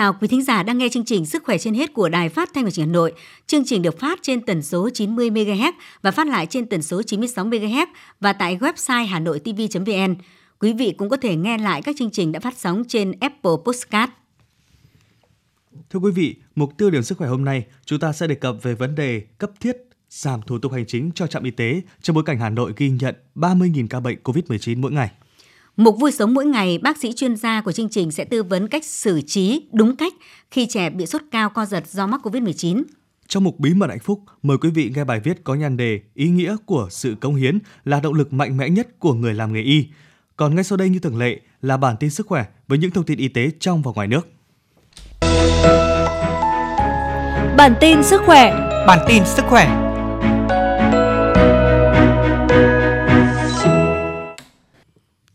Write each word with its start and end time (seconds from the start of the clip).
chào 0.00 0.12
quý 0.20 0.28
thính 0.28 0.42
giả 0.42 0.62
đang 0.62 0.78
nghe 0.78 0.88
chương 0.88 1.04
trình 1.04 1.26
Sức 1.26 1.42
khỏe 1.44 1.58
trên 1.58 1.74
hết 1.74 1.92
của 1.94 2.08
Đài 2.08 2.28
Phát 2.28 2.50
thanh 2.54 2.64
và 2.64 2.70
Truyền 2.70 2.86
hình 2.86 2.92
Hà 2.92 2.94
Nội. 2.94 3.12
Chương 3.46 3.64
trình 3.66 3.82
được 3.82 3.98
phát 3.98 4.18
trên 4.22 4.40
tần 4.40 4.62
số 4.62 4.90
90 4.90 5.30
MHz 5.30 5.72
và 6.02 6.10
phát 6.10 6.26
lại 6.26 6.46
trên 6.46 6.66
tần 6.66 6.82
số 6.82 7.02
96 7.02 7.44
MHz 7.44 7.86
và 8.20 8.32
tại 8.32 8.56
website 8.56 9.06
hanoitv.vn. 9.06 10.14
Quý 10.58 10.72
vị 10.72 10.94
cũng 10.98 11.08
có 11.08 11.16
thể 11.16 11.36
nghe 11.36 11.58
lại 11.58 11.82
các 11.82 11.96
chương 11.98 12.10
trình 12.10 12.32
đã 12.32 12.40
phát 12.40 12.54
sóng 12.56 12.82
trên 12.88 13.12
Apple 13.20 13.52
Podcast. 13.64 14.10
Thưa 15.90 15.98
quý 15.98 16.10
vị, 16.10 16.36
mục 16.54 16.76
tiêu 16.78 16.90
điểm 16.90 17.02
sức 17.02 17.18
khỏe 17.18 17.28
hôm 17.28 17.44
nay, 17.44 17.66
chúng 17.84 18.00
ta 18.00 18.12
sẽ 18.12 18.26
đề 18.26 18.34
cập 18.34 18.56
về 18.62 18.74
vấn 18.74 18.94
đề 18.94 19.22
cấp 19.38 19.50
thiết 19.60 19.76
giảm 20.10 20.42
thủ 20.42 20.58
tục 20.58 20.72
hành 20.72 20.86
chính 20.86 21.10
cho 21.14 21.26
trạm 21.26 21.42
y 21.42 21.50
tế 21.50 21.82
trong 22.02 22.14
bối 22.14 22.24
cảnh 22.24 22.38
Hà 22.38 22.50
Nội 22.50 22.72
ghi 22.76 22.90
nhận 22.90 23.14
30.000 23.34 23.86
ca 23.90 24.00
bệnh 24.00 24.18
COVID-19 24.24 24.80
mỗi 24.80 24.92
ngày. 24.92 25.10
Mục 25.76 25.96
vui 26.00 26.12
sống 26.12 26.34
mỗi 26.34 26.46
ngày, 26.46 26.78
bác 26.78 26.98
sĩ 26.98 27.12
chuyên 27.12 27.36
gia 27.36 27.60
của 27.60 27.72
chương 27.72 27.88
trình 27.88 28.10
sẽ 28.10 28.24
tư 28.24 28.42
vấn 28.42 28.68
cách 28.68 28.84
xử 28.84 29.20
trí 29.26 29.68
đúng 29.72 29.96
cách 29.96 30.14
khi 30.50 30.66
trẻ 30.66 30.90
bị 30.90 31.06
sốt 31.06 31.22
cao 31.30 31.50
co 31.50 31.66
giật 31.66 31.84
do 31.90 32.06
mắc 32.06 32.20
COVID-19. 32.26 32.82
Trong 33.28 33.44
mục 33.44 33.60
Bí 33.60 33.74
mật 33.74 33.90
hạnh 33.90 33.98
phúc, 33.98 34.20
mời 34.42 34.58
quý 34.58 34.70
vị 34.70 34.92
nghe 34.94 35.04
bài 35.04 35.20
viết 35.24 35.44
có 35.44 35.54
nhan 35.54 35.76
đề 35.76 36.00
Ý 36.14 36.28
nghĩa 36.28 36.56
của 36.66 36.88
sự 36.90 37.14
công 37.20 37.34
hiến 37.34 37.58
là 37.84 38.00
động 38.00 38.14
lực 38.14 38.32
mạnh 38.32 38.56
mẽ 38.56 38.68
nhất 38.68 38.88
của 38.98 39.14
người 39.14 39.34
làm 39.34 39.52
nghề 39.52 39.62
y. 39.62 39.86
Còn 40.36 40.54
ngay 40.54 40.64
sau 40.64 40.76
đây 40.76 40.88
như 40.88 40.98
thường 40.98 41.18
lệ 41.18 41.40
là 41.62 41.76
bản 41.76 41.96
tin 42.00 42.10
sức 42.10 42.26
khỏe 42.26 42.44
với 42.68 42.78
những 42.78 42.90
thông 42.90 43.04
tin 43.04 43.18
y 43.18 43.28
tế 43.28 43.50
trong 43.60 43.82
và 43.82 43.90
ngoài 43.94 44.08
nước. 44.08 44.28
Bản 47.56 47.74
tin 47.80 48.02
sức 48.02 48.20
khỏe 48.26 48.70
Bản 48.86 48.98
tin 49.08 49.22
sức 49.26 49.44
khỏe 49.48 49.89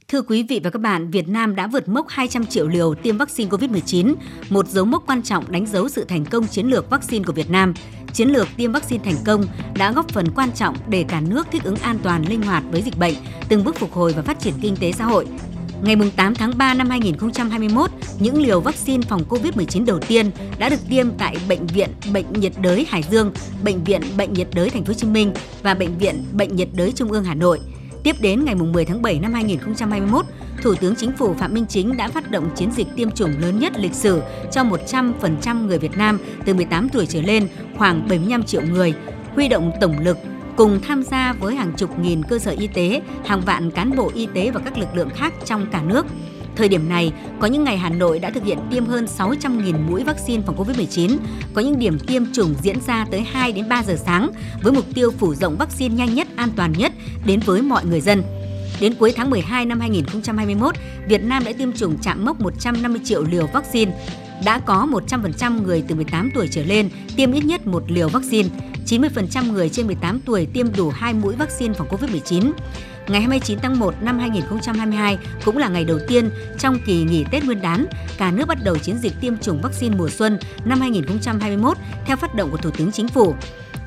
Thưa 0.07 0.21
quý 0.21 0.43
vị 0.43 0.61
và 0.63 0.69
các 0.69 0.81
bạn, 0.81 1.11
Việt 1.11 1.27
Nam 1.27 1.55
đã 1.55 1.67
vượt 1.67 1.89
mốc 1.89 2.07
200 2.09 2.45
triệu 2.45 2.67
liều 2.67 2.95
tiêm 2.95 3.17
vaccine 3.17 3.49
COVID-19, 3.49 4.15
một 4.49 4.67
dấu 4.67 4.85
mốc 4.85 5.03
quan 5.07 5.23
trọng 5.23 5.51
đánh 5.51 5.65
dấu 5.65 5.89
sự 5.89 6.03
thành 6.03 6.25
công 6.25 6.47
chiến 6.47 6.67
lược 6.67 6.89
vaccine 6.89 7.23
của 7.23 7.33
Việt 7.33 7.49
Nam. 7.49 7.73
Chiến 8.13 8.29
lược 8.29 8.47
tiêm 8.57 8.71
vaccine 8.71 9.03
thành 9.03 9.23
công 9.25 9.45
đã 9.77 9.91
góp 9.91 10.09
phần 10.09 10.25
quan 10.35 10.51
trọng 10.51 10.75
để 10.89 11.05
cả 11.07 11.21
nước 11.21 11.47
thích 11.51 11.63
ứng 11.63 11.75
an 11.75 11.99
toàn, 12.03 12.25
linh 12.29 12.41
hoạt 12.41 12.63
với 12.71 12.81
dịch 12.81 12.97
bệnh, 12.97 13.13
từng 13.49 13.63
bước 13.63 13.75
phục 13.75 13.93
hồi 13.93 14.13
và 14.13 14.21
phát 14.21 14.39
triển 14.39 14.53
kinh 14.61 14.75
tế 14.75 14.91
xã 14.91 15.05
hội. 15.05 15.27
Ngày 15.83 15.95
8 16.15 16.35
tháng 16.35 16.57
3 16.57 16.73
năm 16.73 16.89
2021, 16.89 17.89
những 18.19 18.41
liều 18.41 18.61
vaccine 18.61 19.03
phòng 19.09 19.21
COVID-19 19.29 19.85
đầu 19.85 19.99
tiên 19.99 20.31
đã 20.59 20.69
được 20.69 20.79
tiêm 20.89 21.11
tại 21.17 21.37
Bệnh 21.49 21.67
viện 21.67 21.89
Bệnh 22.13 22.33
nhiệt 22.33 22.53
đới 22.61 22.85
Hải 22.89 23.03
Dương, 23.11 23.31
Bệnh 23.63 23.83
viện 23.83 24.01
Bệnh 24.17 24.33
nhiệt 24.33 24.47
đới 24.55 24.69
Thành 24.69 24.83
phố 24.83 24.87
Hồ 24.87 24.93
Chí 24.93 25.07
Minh 25.07 25.33
và 25.63 25.73
Bệnh 25.73 25.97
viện 25.97 26.23
Bệnh 26.33 26.55
nhiệt 26.55 26.69
đới 26.73 26.91
Trung 26.91 27.11
ương 27.11 27.23
Hà 27.23 27.35
Nội. 27.35 27.59
Tiếp 28.05 28.15
đến 28.19 28.45
ngày 28.45 28.55
10 28.55 28.85
tháng 28.85 29.01
7 29.01 29.19
năm 29.19 29.33
2021, 29.33 30.25
Thủ 30.61 30.75
tướng 30.75 30.95
Chính 30.95 31.11
phủ 31.11 31.33
Phạm 31.33 31.53
Minh 31.53 31.65
Chính 31.69 31.97
đã 31.97 32.07
phát 32.07 32.31
động 32.31 32.49
chiến 32.55 32.71
dịch 32.71 32.87
tiêm 32.95 33.11
chủng 33.11 33.31
lớn 33.39 33.59
nhất 33.59 33.73
lịch 33.77 33.93
sử 33.93 34.21
cho 34.51 34.63
100% 34.63 35.65
người 35.65 35.79
Việt 35.79 35.97
Nam 35.97 36.19
từ 36.45 36.53
18 36.53 36.89
tuổi 36.89 37.05
trở 37.05 37.21
lên, 37.21 37.47
khoảng 37.77 38.07
75 38.09 38.43
triệu 38.43 38.61
người, 38.61 38.93
huy 39.35 39.47
động 39.47 39.71
tổng 39.81 39.99
lực 39.99 40.17
cùng 40.55 40.79
tham 40.87 41.03
gia 41.03 41.33
với 41.33 41.55
hàng 41.55 41.73
chục 41.77 41.99
nghìn 41.99 42.23
cơ 42.23 42.39
sở 42.39 42.51
y 42.51 42.67
tế, 42.67 43.01
hàng 43.25 43.41
vạn 43.41 43.71
cán 43.71 43.95
bộ 43.95 44.11
y 44.15 44.27
tế 44.33 44.51
và 44.51 44.59
các 44.65 44.77
lực 44.77 44.95
lượng 44.95 45.09
khác 45.09 45.33
trong 45.45 45.65
cả 45.71 45.81
nước. 45.81 46.05
Thời 46.55 46.69
điểm 46.69 46.89
này, 46.89 47.13
có 47.39 47.47
những 47.47 47.63
ngày 47.63 47.77
Hà 47.77 47.89
Nội 47.89 48.19
đã 48.19 48.29
thực 48.29 48.43
hiện 48.43 48.59
tiêm 48.71 48.85
hơn 48.85 49.05
600.000 49.17 49.87
mũi 49.89 50.03
vaccine 50.03 50.43
phòng 50.45 50.57
COVID-19, 50.57 51.17
có 51.53 51.61
những 51.61 51.79
điểm 51.79 51.99
tiêm 51.99 52.23
chủng 52.33 52.55
diễn 52.61 52.81
ra 52.87 53.05
tới 53.11 53.21
2 53.21 53.51
đến 53.51 53.69
3 53.69 53.83
giờ 53.83 53.97
sáng 54.05 54.31
với 54.63 54.73
mục 54.73 54.85
tiêu 54.93 55.11
phủ 55.11 55.35
rộng 55.35 55.57
vaccine 55.57 55.95
nhanh 55.95 56.13
nhất, 56.13 56.27
an 56.35 56.49
toàn 56.55 56.73
nhất 56.77 56.91
đến 57.25 57.39
với 57.45 57.61
mọi 57.61 57.85
người 57.85 58.01
dân. 58.01 58.23
Đến 58.81 58.93
cuối 58.99 59.13
tháng 59.15 59.29
12 59.29 59.65
năm 59.65 59.79
2021, 59.79 60.75
Việt 61.07 61.23
Nam 61.23 61.43
đã 61.43 61.51
tiêm 61.57 61.73
chủng 61.73 61.97
chạm 62.01 62.25
mốc 62.25 62.39
150 62.39 63.01
triệu 63.03 63.23
liều 63.23 63.47
vaccine. 63.53 63.91
Đã 64.45 64.59
có 64.59 64.87
100% 65.07 65.63
người 65.63 65.83
từ 65.87 65.95
18 65.95 66.31
tuổi 66.35 66.47
trở 66.51 66.63
lên 66.63 66.89
tiêm 67.15 67.31
ít 67.31 67.45
nhất 67.45 67.67
một 67.67 67.83
liều 67.87 68.09
vaccine, 68.09 68.49
90% 68.85 69.51
người 69.51 69.69
trên 69.69 69.87
18 69.87 70.19
tuổi 70.25 70.47
tiêm 70.53 70.67
đủ 70.77 70.89
2 70.89 71.13
mũi 71.13 71.35
vaccine 71.35 71.73
phòng 71.73 71.87
COVID-19. 71.87 72.51
Ngày 73.07 73.21
29 73.21 73.59
tháng 73.59 73.79
1 73.79 73.93
năm 74.01 74.19
2022 74.19 75.17
cũng 75.45 75.57
là 75.57 75.69
ngày 75.69 75.85
đầu 75.85 75.99
tiên 76.07 76.29
trong 76.59 76.77
kỳ 76.85 77.03
nghỉ 77.03 77.25
Tết 77.31 77.43
Nguyên 77.43 77.61
đán, 77.61 77.85
cả 78.17 78.31
nước 78.31 78.47
bắt 78.47 78.57
đầu 78.63 78.77
chiến 78.77 78.97
dịch 78.97 79.13
tiêm 79.21 79.37
chủng 79.37 79.61
vaccine 79.61 79.95
mùa 79.95 80.09
xuân 80.09 80.39
năm 80.65 80.81
2021 80.81 81.77
theo 82.05 82.17
phát 82.17 82.35
động 82.35 82.51
của 82.51 82.57
Thủ 82.57 82.69
tướng 82.71 82.91
Chính 82.91 83.07
phủ. 83.07 83.35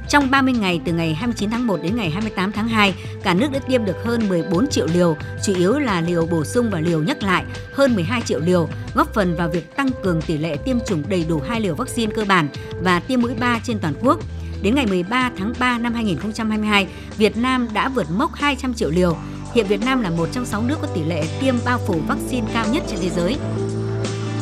Trong 0.09 0.31
30 0.31 0.55
ngày 0.55 0.81
từ 0.85 0.93
ngày 0.93 1.15
29 1.15 1.51
tháng 1.51 1.67
1 1.67 1.83
đến 1.83 1.97
ngày 1.97 2.11
28 2.11 2.53
tháng 2.53 2.69
2, 2.69 2.95
cả 3.23 3.35
nước 3.35 3.53
đã 3.53 3.59
tiêm 3.69 3.85
được 3.85 3.97
hơn 4.05 4.29
14 4.29 4.67
triệu 4.67 4.87
liều, 4.87 5.17
chủ 5.45 5.55
yếu 5.55 5.79
là 5.79 6.01
liều 6.01 6.27
bổ 6.27 6.45
sung 6.45 6.71
và 6.71 6.81
liều 6.81 7.03
nhắc 7.03 7.23
lại 7.23 7.45
hơn 7.73 7.95
12 7.95 8.23
triệu 8.23 8.41
liều, 8.41 8.69
góp 8.95 9.15
phần 9.15 9.37
vào 9.37 9.49
việc 9.49 9.77
tăng 9.77 9.91
cường 10.03 10.23
tỷ 10.23 10.39
lệ 10.39 10.57
tiêm 10.57 10.77
chủng 10.87 11.03
đầy 11.09 11.25
đủ 11.29 11.41
hai 11.49 11.61
liều 11.61 11.75
vaccine 11.75 12.13
cơ 12.15 12.25
bản 12.25 12.49
và 12.83 13.01
tiêm 13.01 13.21
mũi 13.21 13.35
3 13.41 13.61
trên 13.65 13.79
toàn 13.79 13.95
quốc. 14.03 14.19
Đến 14.63 14.75
ngày 14.75 14.87
13 14.87 15.31
tháng 15.39 15.53
3 15.59 15.79
năm 15.79 15.95
2022, 15.95 16.87
Việt 17.17 17.37
Nam 17.37 17.69
đã 17.73 17.89
vượt 17.89 18.07
mốc 18.11 18.35
200 18.35 18.75
triệu 18.75 18.91
liều. 18.91 19.17
Hiện 19.55 19.67
Việt 19.67 19.81
Nam 19.85 20.03
là 20.03 20.11
một 20.11 20.29
trong 20.33 20.47
6 20.47 20.63
nước 20.63 20.77
có 20.83 20.89
tỷ 20.95 21.05
lệ 21.05 21.25
tiêm 21.41 21.55
bao 21.65 21.79
phủ 21.87 22.01
vaccine 22.09 22.47
cao 22.55 22.67
nhất 22.73 22.83
trên 22.89 22.99
thế 23.03 23.11
giới. 23.11 23.37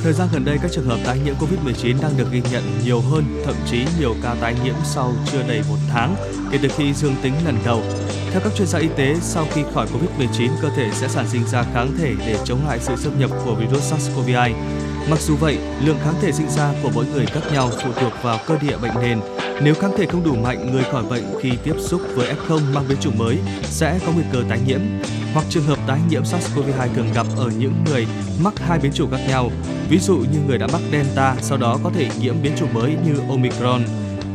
Thời 0.02 0.12
gian 0.12 0.28
gần 0.32 0.44
đây, 0.44 0.58
các 0.62 0.70
trường 0.72 0.86
hợp 0.86 0.98
tái 1.04 1.18
nhiễm 1.24 1.34
COVID-19 1.34 2.02
đang 2.02 2.16
được 2.16 2.32
ghi 2.32 2.42
nhận 2.52 2.62
nhiều 2.84 3.00
hơn, 3.00 3.24
thậm 3.44 3.54
chí 3.70 3.84
nhiều 4.00 4.14
ca 4.22 4.34
tái 4.40 4.54
nhiễm 4.64 4.74
sau 4.84 5.12
chưa 5.32 5.42
đầy 5.48 5.62
một 5.68 5.76
tháng 5.92 6.16
kể 6.52 6.58
từ 6.62 6.68
khi 6.76 6.94
dương 6.94 7.14
tính 7.22 7.32
lần 7.44 7.56
đầu. 7.64 7.82
Theo 8.30 8.40
các 8.44 8.52
chuyên 8.56 8.68
gia 8.68 8.78
y 8.78 8.88
tế, 8.96 9.16
sau 9.20 9.46
khi 9.52 9.62
khỏi 9.74 9.86
COVID-19, 9.86 10.50
cơ 10.62 10.70
thể 10.76 10.90
sẽ 10.92 11.08
sản 11.08 11.28
sinh 11.28 11.46
ra 11.46 11.64
kháng 11.74 11.96
thể 11.98 12.14
để 12.18 12.38
chống 12.44 12.66
lại 12.66 12.78
sự 12.80 12.96
xâm 12.96 13.20
nhập 13.20 13.30
của 13.44 13.54
virus 13.54 13.92
SARS-CoV-2. 13.92 14.52
Mặc 15.10 15.20
dù 15.20 15.36
vậy, 15.36 15.58
lượng 15.84 15.98
kháng 16.04 16.14
thể 16.20 16.32
sinh 16.32 16.50
ra 16.50 16.72
của 16.82 16.90
mỗi 16.94 17.06
người 17.06 17.26
khác 17.26 17.42
nhau 17.52 17.70
phụ 17.82 17.90
thuộc 18.00 18.12
vào 18.22 18.38
cơ 18.46 18.58
địa 18.62 18.76
bệnh 18.78 18.94
nền. 19.02 19.20
Nếu 19.62 19.74
kháng 19.74 19.92
thể 19.96 20.06
không 20.06 20.24
đủ 20.24 20.34
mạnh, 20.34 20.72
người 20.72 20.84
khỏi 20.92 21.04
bệnh 21.10 21.24
khi 21.40 21.52
tiếp 21.64 21.74
xúc 21.78 22.00
với 22.14 22.34
F0 22.34 22.74
mang 22.74 22.84
biến 22.88 22.98
chủng 23.00 23.18
mới 23.18 23.38
sẽ 23.62 23.98
có 24.06 24.12
nguy 24.12 24.24
cơ 24.32 24.42
tái 24.48 24.60
nhiễm. 24.66 24.80
Hoặc 25.34 25.46
trường 25.48 25.64
hợp 25.64 25.78
tái 25.86 26.00
nhiễm 26.08 26.22
SARS-CoV-2 26.22 26.88
thường 26.94 27.12
gặp 27.14 27.26
ở 27.36 27.50
những 27.58 27.84
người 27.86 28.06
mắc 28.42 28.58
hai 28.58 28.78
biến 28.78 28.92
chủng 28.92 29.10
khác 29.10 29.20
nhau. 29.28 29.50
Ví 29.88 29.98
dụ 29.98 30.16
như 30.16 30.38
người 30.46 30.58
đã 30.58 30.66
mắc 30.72 30.80
Delta 30.92 31.36
sau 31.40 31.58
đó 31.58 31.78
có 31.84 31.90
thể 31.94 32.08
nhiễm 32.20 32.34
biến 32.42 32.52
chủng 32.58 32.74
mới 32.74 32.96
như 33.06 33.18
Omicron. 33.28 33.82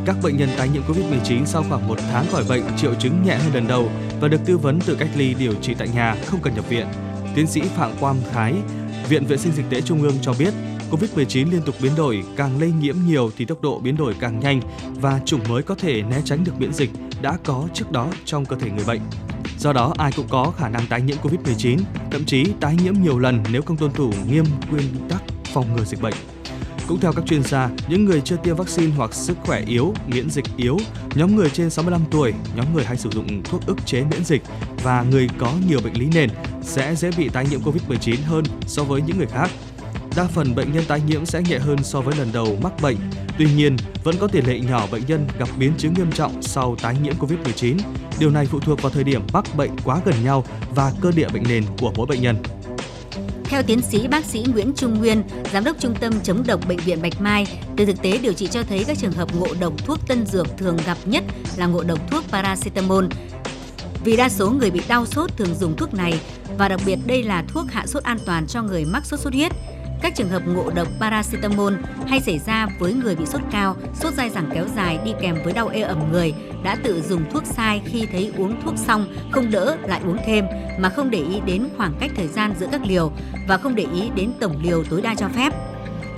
Các 0.05 0.15
bệnh 0.23 0.37
nhân 0.37 0.49
tái 0.57 0.69
nhiễm 0.69 0.83
COVID-19 0.83 1.45
sau 1.45 1.63
khoảng 1.69 1.87
một 1.87 1.97
tháng 2.11 2.25
khỏi 2.31 2.43
bệnh 2.49 2.63
triệu 2.77 2.93
chứng 2.93 3.23
nhẹ 3.23 3.35
hơn 3.35 3.53
lần 3.53 3.67
đầu 3.67 3.89
và 4.19 4.27
được 4.27 4.41
tư 4.45 4.57
vấn 4.57 4.81
tự 4.81 4.95
cách 4.95 5.09
ly 5.15 5.33
điều 5.33 5.53
trị 5.61 5.73
tại 5.77 5.87
nhà, 5.87 6.15
không 6.25 6.39
cần 6.41 6.55
nhập 6.55 6.69
viện. 6.69 6.87
Tiến 7.35 7.47
sĩ 7.47 7.61
Phạm 7.61 7.91
Quang 7.99 8.21
Thái, 8.33 8.53
Viện 9.09 9.25
Vệ 9.25 9.37
sinh 9.37 9.51
Dịch 9.51 9.65
tễ 9.69 9.81
Trung 9.81 10.01
ương 10.01 10.15
cho 10.21 10.33
biết, 10.39 10.53
COVID-19 10.91 11.51
liên 11.51 11.61
tục 11.65 11.75
biến 11.81 11.91
đổi, 11.97 12.23
càng 12.35 12.59
lây 12.59 12.71
nhiễm 12.81 12.95
nhiều 13.07 13.31
thì 13.37 13.45
tốc 13.45 13.61
độ 13.61 13.79
biến 13.79 13.97
đổi 13.97 14.15
càng 14.19 14.39
nhanh 14.39 14.61
và 14.95 15.19
chủng 15.25 15.41
mới 15.49 15.63
có 15.63 15.75
thể 15.75 16.01
né 16.01 16.21
tránh 16.25 16.43
được 16.43 16.51
miễn 16.59 16.73
dịch 16.73 16.89
đã 17.21 17.37
có 17.43 17.67
trước 17.73 17.91
đó 17.91 18.07
trong 18.25 18.45
cơ 18.45 18.55
thể 18.55 18.69
người 18.69 18.85
bệnh. 18.87 19.01
Do 19.59 19.73
đó, 19.73 19.93
ai 19.97 20.11
cũng 20.15 20.27
có 20.29 20.53
khả 20.57 20.69
năng 20.69 20.87
tái 20.87 21.01
nhiễm 21.01 21.17
COVID-19, 21.23 21.77
thậm 22.11 22.25
chí 22.25 22.45
tái 22.59 22.75
nhiễm 22.83 22.93
nhiều 23.03 23.19
lần 23.19 23.43
nếu 23.51 23.61
không 23.61 23.77
tuân 23.77 23.91
thủ 23.91 24.11
nghiêm 24.29 24.45
nguyên 24.71 24.83
tắc 25.09 25.21
phòng 25.53 25.75
ngừa 25.75 25.83
dịch 25.83 26.01
bệnh. 26.01 26.13
Cũng 26.87 26.99
theo 26.99 27.13
các 27.13 27.25
chuyên 27.25 27.43
gia, 27.43 27.69
những 27.89 28.05
người 28.05 28.21
chưa 28.21 28.37
tiêm 28.43 28.55
vaccine 28.55 28.93
hoặc 28.97 29.13
sức 29.13 29.37
khỏe 29.43 29.63
yếu, 29.67 29.93
miễn 30.07 30.29
dịch 30.29 30.45
yếu, 30.57 30.77
nhóm 31.15 31.35
người 31.35 31.49
trên 31.49 31.69
65 31.69 32.01
tuổi, 32.11 32.33
nhóm 32.55 32.73
người 32.73 32.85
hay 32.85 32.97
sử 32.97 33.09
dụng 33.09 33.43
thuốc 33.43 33.65
ức 33.65 33.85
chế 33.85 34.03
miễn 34.03 34.23
dịch 34.23 34.41
và 34.83 35.05
người 35.11 35.29
có 35.37 35.53
nhiều 35.67 35.79
bệnh 35.83 35.93
lý 35.93 36.05
nền 36.13 36.29
sẽ 36.61 36.95
dễ 36.95 37.11
bị 37.17 37.29
tái 37.29 37.45
nhiễm 37.51 37.59
COVID-19 37.61 38.15
hơn 38.25 38.43
so 38.67 38.83
với 38.83 39.01
những 39.01 39.17
người 39.17 39.27
khác. 39.27 39.49
Đa 40.15 40.27
phần 40.27 40.55
bệnh 40.55 40.73
nhân 40.73 40.83
tái 40.87 41.01
nhiễm 41.07 41.25
sẽ 41.25 41.41
nhẹ 41.41 41.59
hơn 41.59 41.77
so 41.83 42.01
với 42.01 42.15
lần 42.17 42.31
đầu 42.33 42.57
mắc 42.61 42.73
bệnh. 42.81 42.97
Tuy 43.37 43.47
nhiên, 43.55 43.77
vẫn 44.03 44.15
có 44.19 44.27
tỷ 44.27 44.41
lệ 44.41 44.59
nhỏ 44.59 44.87
bệnh 44.91 45.01
nhân 45.07 45.27
gặp 45.39 45.49
biến 45.57 45.73
chứng 45.77 45.93
nghiêm 45.93 46.11
trọng 46.11 46.41
sau 46.41 46.75
tái 46.81 46.95
nhiễm 47.03 47.13
COVID-19. 47.19 47.77
Điều 48.19 48.29
này 48.29 48.45
phụ 48.45 48.59
thuộc 48.59 48.81
vào 48.81 48.91
thời 48.91 49.03
điểm 49.03 49.21
mắc 49.33 49.55
bệnh 49.55 49.71
quá 49.83 50.01
gần 50.05 50.15
nhau 50.23 50.45
và 50.75 50.91
cơ 51.01 51.11
địa 51.11 51.27
bệnh 51.33 51.43
nền 51.43 51.63
của 51.81 51.93
mỗi 51.95 52.07
bệnh 52.07 52.21
nhân. 52.21 52.35
Theo 53.45 53.63
tiến 53.63 53.81
sĩ 53.81 54.07
bác 54.07 54.25
sĩ 54.25 54.45
Nguyễn 54.53 54.73
Trung 54.75 54.99
Nguyên, 54.99 55.23
giám 55.53 55.63
đốc 55.63 55.79
trung 55.79 55.95
tâm 55.99 56.13
chống 56.23 56.43
độc 56.47 56.67
bệnh 56.67 56.77
viện 56.77 57.01
Bạch 57.01 57.21
Mai, 57.21 57.59
từ 57.77 57.85
thực 57.85 58.01
tế 58.01 58.17
điều 58.17 58.33
trị 58.33 58.47
cho 58.47 58.63
thấy 58.63 58.83
các 58.83 58.97
trường 58.97 59.11
hợp 59.11 59.35
ngộ 59.35 59.47
độc 59.59 59.73
thuốc 59.85 60.07
tân 60.07 60.25
dược 60.25 60.57
thường 60.57 60.77
gặp 60.85 60.97
nhất 61.05 61.23
là 61.57 61.65
ngộ 61.65 61.83
độc 61.83 62.11
thuốc 62.11 62.23
paracetamol. 62.31 63.05
Vì 64.03 64.17
đa 64.17 64.29
số 64.29 64.49
người 64.49 64.71
bị 64.71 64.81
đau 64.87 65.05
sốt 65.05 65.37
thường 65.37 65.55
dùng 65.59 65.75
thuốc 65.77 65.93
này 65.93 66.19
và 66.57 66.67
đặc 66.67 66.79
biệt 66.85 66.99
đây 67.05 67.23
là 67.23 67.43
thuốc 67.47 67.65
hạ 67.71 67.85
sốt 67.87 68.03
an 68.03 68.17
toàn 68.25 68.47
cho 68.47 68.61
người 68.61 68.85
mắc 68.85 69.05
sốt 69.05 69.19
xuất 69.19 69.33
huyết. 69.33 69.51
Các 70.01 70.15
trường 70.15 70.29
hợp 70.29 70.41
ngộ 70.47 70.71
độc 70.75 70.87
paracetamol 70.99 71.73
hay 72.07 72.19
xảy 72.19 72.39
ra 72.39 72.67
với 72.79 72.93
người 72.93 73.15
bị 73.15 73.25
sốt 73.25 73.41
cao, 73.51 73.75
sốt 73.93 74.13
dai 74.13 74.29
dẳng 74.29 74.49
kéo 74.53 74.65
dài 74.75 74.99
đi 75.05 75.11
kèm 75.21 75.35
với 75.43 75.53
đau 75.53 75.67
ê 75.67 75.81
ẩm 75.81 76.11
người, 76.11 76.33
đã 76.63 76.75
tự 76.83 77.01
dùng 77.01 77.23
thuốc 77.31 77.45
sai 77.45 77.81
khi 77.85 78.07
thấy 78.11 78.31
uống 78.37 78.61
thuốc 78.61 78.73
xong 78.77 79.07
không 79.31 79.51
đỡ 79.51 79.77
lại 79.83 80.01
uống 80.05 80.17
thêm 80.25 80.45
mà 80.79 80.89
không 80.89 81.09
để 81.09 81.19
ý 81.19 81.39
đến 81.45 81.67
khoảng 81.77 81.93
cách 81.99 82.11
thời 82.15 82.27
gian 82.27 82.53
giữa 82.59 82.67
các 82.71 82.81
liều 82.85 83.11
và 83.47 83.57
không 83.57 83.75
để 83.75 83.85
ý 83.93 84.09
đến 84.15 84.31
tổng 84.39 84.55
liều 84.63 84.83
tối 84.83 85.01
đa 85.01 85.15
cho 85.15 85.27
phép. 85.35 85.70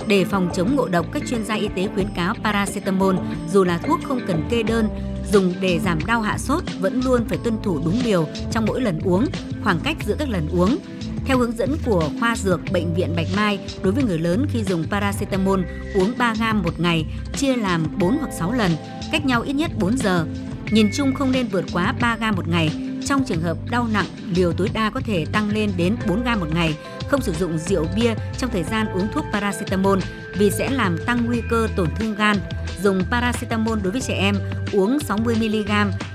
Để 0.08 0.24
phòng 0.24 0.50
chống 0.54 0.76
ngộ 0.76 0.88
độc, 0.88 1.06
các 1.12 1.22
chuyên 1.30 1.44
gia 1.44 1.54
y 1.54 1.68
tế 1.68 1.88
khuyến 1.94 2.06
cáo 2.16 2.34
paracetamol 2.44 3.16
dù 3.52 3.64
là 3.64 3.78
thuốc 3.78 4.00
không 4.04 4.20
cần 4.26 4.42
kê 4.50 4.62
đơn, 4.62 4.88
dùng 5.32 5.54
để 5.60 5.80
giảm 5.84 5.98
đau 6.06 6.22
hạ 6.22 6.38
sốt 6.38 6.62
vẫn 6.80 7.00
luôn 7.04 7.24
phải 7.28 7.38
tuân 7.44 7.62
thủ 7.62 7.80
đúng 7.84 8.00
liều 8.04 8.26
trong 8.52 8.66
mỗi 8.66 8.80
lần 8.80 9.00
uống, 9.04 9.26
khoảng 9.64 9.80
cách 9.84 9.96
giữa 10.06 10.14
các 10.18 10.28
lần 10.28 10.48
uống. 10.52 10.78
Theo 11.26 11.38
hướng 11.38 11.56
dẫn 11.56 11.76
của 11.86 12.10
khoa 12.20 12.36
dược 12.36 12.60
Bệnh 12.72 12.94
viện 12.94 13.12
Bạch 13.16 13.26
Mai, 13.36 13.58
đối 13.82 13.92
với 13.92 14.04
người 14.04 14.18
lớn 14.18 14.46
khi 14.52 14.64
dùng 14.64 14.84
paracetamol 14.90 15.60
uống 15.94 16.12
3 16.18 16.34
gam 16.34 16.62
một 16.62 16.80
ngày, 16.80 17.04
chia 17.36 17.56
làm 17.56 17.86
4 17.98 18.18
hoặc 18.18 18.30
6 18.38 18.52
lần, 18.52 18.70
cách 19.12 19.26
nhau 19.26 19.42
ít 19.42 19.52
nhất 19.52 19.70
4 19.78 19.96
giờ. 19.98 20.26
Nhìn 20.70 20.90
chung 20.94 21.14
không 21.14 21.32
nên 21.32 21.46
vượt 21.46 21.64
quá 21.72 21.94
3 22.00 22.16
gam 22.16 22.36
một 22.36 22.48
ngày. 22.48 22.70
Trong 23.06 23.24
trường 23.24 23.42
hợp 23.42 23.58
đau 23.70 23.86
nặng, 23.92 24.06
liều 24.34 24.52
tối 24.52 24.68
đa 24.72 24.90
có 24.90 25.00
thể 25.00 25.26
tăng 25.32 25.50
lên 25.50 25.70
đến 25.76 25.96
4 26.08 26.24
gam 26.24 26.40
một 26.40 26.48
ngày. 26.54 26.74
Không 27.08 27.20
sử 27.20 27.32
dụng 27.32 27.58
rượu 27.58 27.86
bia 27.96 28.14
trong 28.38 28.50
thời 28.50 28.62
gian 28.62 28.86
uống 28.92 29.08
thuốc 29.12 29.24
paracetamol 29.32 29.98
vì 30.38 30.50
sẽ 30.50 30.70
làm 30.70 30.98
tăng 31.06 31.24
nguy 31.26 31.42
cơ 31.50 31.68
tổn 31.76 31.88
thương 31.98 32.14
gan. 32.14 32.36
Dùng 32.82 33.02
paracetamol 33.10 33.78
đối 33.82 33.92
với 33.92 34.00
trẻ 34.00 34.14
em 34.14 34.34
uống 34.72 35.00
60 35.00 35.34
mg 35.34 35.70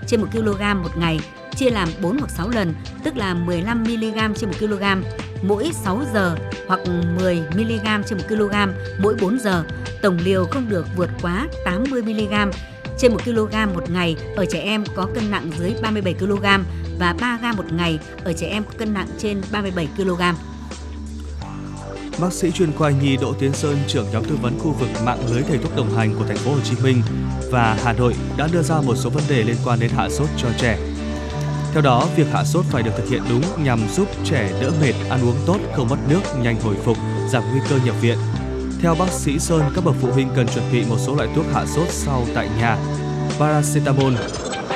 trên 0.08 0.22
1 0.22 0.28
kg 0.32 0.82
một 0.84 0.98
ngày 0.98 1.20
chia 1.56 1.70
làm 1.70 1.90
4 2.02 2.18
hoặc 2.18 2.30
6 2.30 2.50
lần, 2.50 2.74
tức 3.04 3.18
là 3.18 3.34
15 3.34 3.84
mg 3.84 4.34
trên 4.36 4.50
1 4.50 4.56
kg 4.60 4.84
mỗi 5.42 5.72
6 5.84 6.02
giờ 6.14 6.36
hoặc 6.68 6.80
10 7.18 7.42
mg 7.56 8.04
trên 8.06 8.18
1 8.18 8.24
kg 8.30 8.56
mỗi 9.00 9.16
4 9.22 9.40
giờ. 9.40 9.64
Tổng 10.02 10.18
liều 10.24 10.46
không 10.46 10.70
được 10.70 10.86
vượt 10.96 11.10
quá 11.22 11.48
80 11.66 12.02
mg 12.02 12.34
trên 13.00 13.12
1 13.12 13.24
kg 13.26 13.74
một 13.74 13.90
ngày 13.90 14.16
ở 14.36 14.46
trẻ 14.46 14.60
em 14.60 14.84
có 14.96 15.08
cân 15.16 15.32
nặng 15.32 15.52
dưới 15.60 15.74
37 15.82 16.14
kg 16.14 16.46
và 17.00 17.16
3 17.22 17.38
g 17.42 17.58
một 17.58 17.74
ngày 17.74 18.00
ở 18.24 18.34
trẻ 18.34 18.48
em 18.48 18.64
có 18.64 18.72
cân 18.78 18.94
nặng 18.94 19.08
trên 19.18 19.42
37 19.52 19.88
kg. 19.98 20.22
Bác 22.22 22.34
sĩ 22.34 22.52
chuyên 22.52 22.74
khoa 22.78 22.90
nhi 22.90 23.18
Đỗ 23.18 23.34
Tiến 23.34 23.54
Sơn, 23.54 23.78
trưởng 23.88 24.12
nhóm 24.12 24.24
tư 24.24 24.38
vấn 24.42 24.60
khu 24.60 24.72
vực 24.72 24.90
mạng 25.06 25.20
lưới 25.30 25.44
thầy 25.44 25.58
thuốc 25.58 25.76
đồng 25.76 25.98
hành 25.98 26.16
của 26.16 26.26
thành 26.28 26.38
phố 26.38 26.52
Hồ 26.52 26.60
Chí 26.64 26.76
Minh 26.84 27.02
và 27.52 27.78
Hà 27.84 27.94
Nội 27.94 28.16
đã 28.38 28.48
đưa 28.52 28.62
ra 28.62 28.82
một 28.82 28.96
số 28.96 29.10
vấn 29.10 29.24
đề 29.30 29.44
liên 29.44 29.56
quan 29.66 29.80
đến 29.80 29.92
hạ 29.96 30.10
sốt 30.10 30.28
cho 30.38 30.48
trẻ. 30.58 30.78
Theo 31.74 31.82
đó, 31.82 32.08
việc 32.16 32.28
hạ 32.32 32.44
sốt 32.44 32.66
phải 32.70 32.84
được 32.84 32.92
thực 32.98 33.10
hiện 33.10 33.22
đúng 33.30 33.44
nhằm 33.64 33.80
giúp 33.96 34.08
trẻ 34.26 34.52
đỡ 34.62 34.72
mệt, 34.82 34.94
ăn 35.10 35.22
uống 35.22 35.36
tốt, 35.46 35.58
không 35.76 35.90
mất 35.90 35.98
nước, 36.10 36.22
nhanh 36.42 36.62
hồi 36.62 36.76
phục, 36.84 36.98
giảm 37.30 37.44
nguy 37.52 37.60
cơ 37.70 37.76
nhập 37.86 37.96
viện. 38.02 38.18
Theo 38.82 38.96
bác 38.96 39.12
sĩ 39.12 39.40
Sơn, 39.40 39.62
các 39.76 39.84
bậc 39.86 39.96
phụ 40.02 40.12
huynh 40.12 40.30
cần 40.36 40.48
chuẩn 40.48 40.72
bị 40.72 40.84
một 40.90 40.98
số 41.00 41.16
loại 41.16 41.30
thuốc 41.36 41.46
hạ 41.54 41.66
sốt 41.66 41.88
sau 41.90 42.26
tại 42.36 42.50
nhà. 42.60 42.78
Paracetamol 43.40 44.14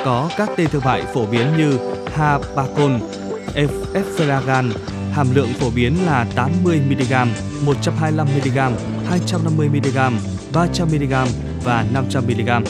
có 0.05 0.29
các 0.37 0.49
tên 0.57 0.69
thương 0.69 0.83
mại 0.85 1.03
phổ 1.13 1.25
biến 1.25 1.57
như 1.57 1.79
Habacol, 2.15 2.91
Eferagan, 3.93 4.69
hàm 5.13 5.27
lượng 5.35 5.53
phổ 5.53 5.69
biến 5.69 6.05
là 6.05 6.25
80mg, 6.35 7.27
125mg, 7.65 8.71
250mg, 9.09 10.11
300mg 10.53 11.27
và 11.63 11.85
500mg. 11.93 12.61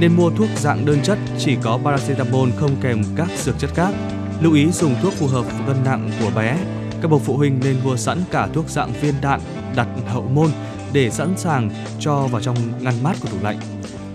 Nên 0.00 0.16
mua 0.16 0.30
thuốc 0.30 0.48
dạng 0.56 0.86
đơn 0.86 0.98
chất 1.02 1.18
chỉ 1.38 1.56
có 1.62 1.78
paracetamol 1.84 2.50
không 2.56 2.76
kèm 2.80 3.02
các 3.16 3.28
dược 3.36 3.58
chất 3.58 3.70
khác. 3.74 3.94
Lưu 4.40 4.52
ý 4.54 4.70
dùng 4.70 4.94
thuốc 5.02 5.12
phù 5.12 5.26
hợp 5.26 5.42
với 5.42 5.66
cân 5.66 5.84
nặng 5.84 6.10
của 6.20 6.30
bé. 6.36 6.58
Các 7.02 7.10
bậc 7.10 7.20
phụ 7.24 7.36
huynh 7.36 7.60
nên 7.64 7.76
mua 7.84 7.96
sẵn 7.96 8.18
cả 8.30 8.48
thuốc 8.52 8.68
dạng 8.68 8.92
viên 9.00 9.14
đạn 9.22 9.40
đặt 9.76 9.88
hậu 10.08 10.22
môn 10.22 10.50
để 10.92 11.10
sẵn 11.10 11.34
sàng 11.36 11.70
cho 12.00 12.26
vào 12.26 12.40
trong 12.40 12.56
ngăn 12.80 12.94
mát 13.02 13.16
của 13.20 13.28
tủ 13.28 13.36
lạnh. 13.42 13.58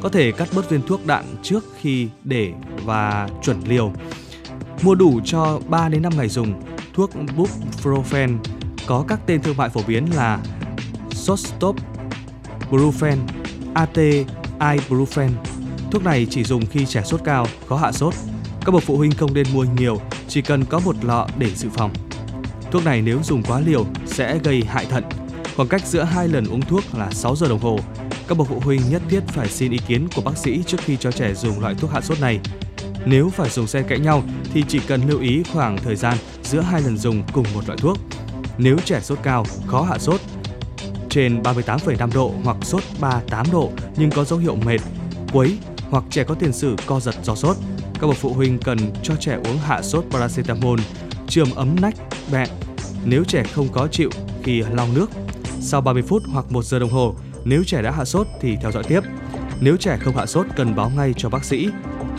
Có 0.01 0.09
thể 0.09 0.31
cắt 0.31 0.47
bớt 0.55 0.69
viên 0.69 0.81
thuốc 0.87 1.05
đạn 1.05 1.25
trước 1.43 1.63
khi 1.81 2.07
để 2.23 2.51
và 2.85 3.29
chuẩn 3.43 3.61
liều. 3.67 3.93
Mua 4.81 4.95
đủ 4.95 5.19
cho 5.25 5.59
3 5.67 5.89
đến 5.89 6.01
5 6.01 6.13
ngày 6.17 6.29
dùng. 6.29 6.53
Thuốc 6.97 7.09
Buprofen 7.37 8.37
có 8.87 9.05
các 9.07 9.19
tên 9.25 9.41
thương 9.41 9.57
mại 9.57 9.69
phổ 9.69 9.81
biến 9.87 10.05
là 10.15 10.39
Sostop, 11.11 11.75
Brufen, 12.71 13.17
AT, 13.73 13.97
Ibuprofen. 14.59 15.29
Thuốc 15.91 16.03
này 16.03 16.27
chỉ 16.29 16.43
dùng 16.43 16.65
khi 16.65 16.85
trẻ 16.85 17.01
sốt 17.05 17.21
cao, 17.23 17.47
khó 17.67 17.77
hạ 17.77 17.91
sốt. 17.91 18.13
Các 18.65 18.71
bậc 18.71 18.83
phụ 18.83 18.97
huynh 18.97 19.11
không 19.11 19.33
nên 19.33 19.45
mua 19.53 19.63
nhiều, 19.63 20.01
chỉ 20.27 20.41
cần 20.41 20.65
có 20.65 20.79
một 20.79 20.95
lọ 21.01 21.27
để 21.37 21.49
dự 21.55 21.69
phòng. 21.73 21.93
Thuốc 22.71 22.85
này 22.85 23.01
nếu 23.01 23.19
dùng 23.23 23.43
quá 23.43 23.59
liều 23.59 23.85
sẽ 24.05 24.37
gây 24.43 24.63
hại 24.67 24.85
thận. 24.85 25.03
Khoảng 25.55 25.69
cách 25.69 25.85
giữa 25.85 26.03
hai 26.03 26.27
lần 26.27 26.45
uống 26.45 26.61
thuốc 26.61 26.83
là 26.93 27.11
6 27.11 27.35
giờ 27.35 27.47
đồng 27.47 27.59
hồ. 27.59 27.79
Các 28.27 28.37
bậc 28.37 28.47
phụ 28.47 28.59
huynh 28.59 28.81
nhất 28.89 29.01
thiết 29.09 29.21
phải 29.27 29.49
xin 29.49 29.71
ý 29.71 29.79
kiến 29.87 30.07
của 30.15 30.21
bác 30.21 30.37
sĩ 30.37 30.63
trước 30.63 30.79
khi 30.85 30.97
cho 30.97 31.11
trẻ 31.11 31.33
dùng 31.33 31.59
loại 31.59 31.75
thuốc 31.75 31.91
hạ 31.91 32.01
sốt 32.01 32.19
này. 32.19 32.39
Nếu 33.05 33.29
phải 33.29 33.49
dùng 33.49 33.67
xe 33.67 33.81
cãi 33.81 33.99
nhau 33.99 34.23
thì 34.53 34.63
chỉ 34.67 34.79
cần 34.87 35.01
lưu 35.07 35.19
ý 35.19 35.43
khoảng 35.53 35.77
thời 35.77 35.95
gian 35.95 36.17
giữa 36.47 36.61
hai 36.61 36.81
lần 36.81 36.97
dùng 36.97 37.23
cùng 37.33 37.45
một 37.53 37.67
loại 37.67 37.77
thuốc. 37.81 37.97
Nếu 38.57 38.77
trẻ 38.85 39.01
sốt 39.01 39.19
cao, 39.23 39.45
khó 39.67 39.81
hạ 39.81 39.97
sốt, 39.97 40.21
trên 41.09 41.41
38,5 41.41 42.09
độ 42.13 42.33
hoặc 42.43 42.57
sốt 42.61 42.83
38 42.99 43.45
độ 43.51 43.71
nhưng 43.97 44.11
có 44.11 44.23
dấu 44.23 44.39
hiệu 44.39 44.55
mệt, 44.55 44.81
quấy 45.33 45.57
hoặc 45.89 46.03
trẻ 46.09 46.23
có 46.23 46.35
tiền 46.35 46.53
sử 46.53 46.75
co 46.85 46.99
giật 46.99 47.15
do 47.23 47.35
sốt, 47.35 47.57
các 48.01 48.07
bậc 48.07 48.15
phụ 48.15 48.33
huynh 48.33 48.59
cần 48.59 48.77
cho 49.03 49.15
trẻ 49.15 49.37
uống 49.45 49.57
hạ 49.57 49.81
sốt 49.81 50.05
paracetamol, 50.09 50.79
trường 51.27 51.53
ấm 51.53 51.75
nách, 51.81 51.95
bẹn. 52.31 52.49
Nếu 53.05 53.23
trẻ 53.23 53.43
không 53.43 53.67
có 53.71 53.87
chịu 53.87 54.09
khi 54.43 54.63
lau 54.71 54.87
nước, 54.95 55.09
sau 55.59 55.81
30 55.81 56.03
phút 56.07 56.23
hoặc 56.33 56.51
1 56.51 56.65
giờ 56.65 56.79
đồng 56.79 56.89
hồ, 56.89 57.15
nếu 57.45 57.63
trẻ 57.63 57.81
đã 57.81 57.91
hạ 57.91 58.05
sốt 58.05 58.27
thì 58.41 58.55
theo 58.61 58.71
dõi 58.71 58.83
tiếp. 58.83 58.99
Nếu 59.59 59.77
trẻ 59.77 59.97
không 60.01 60.17
hạ 60.17 60.25
sốt 60.25 60.45
cần 60.55 60.75
báo 60.75 60.91
ngay 60.95 61.13
cho 61.17 61.29
bác 61.29 61.43
sĩ. 61.43 61.69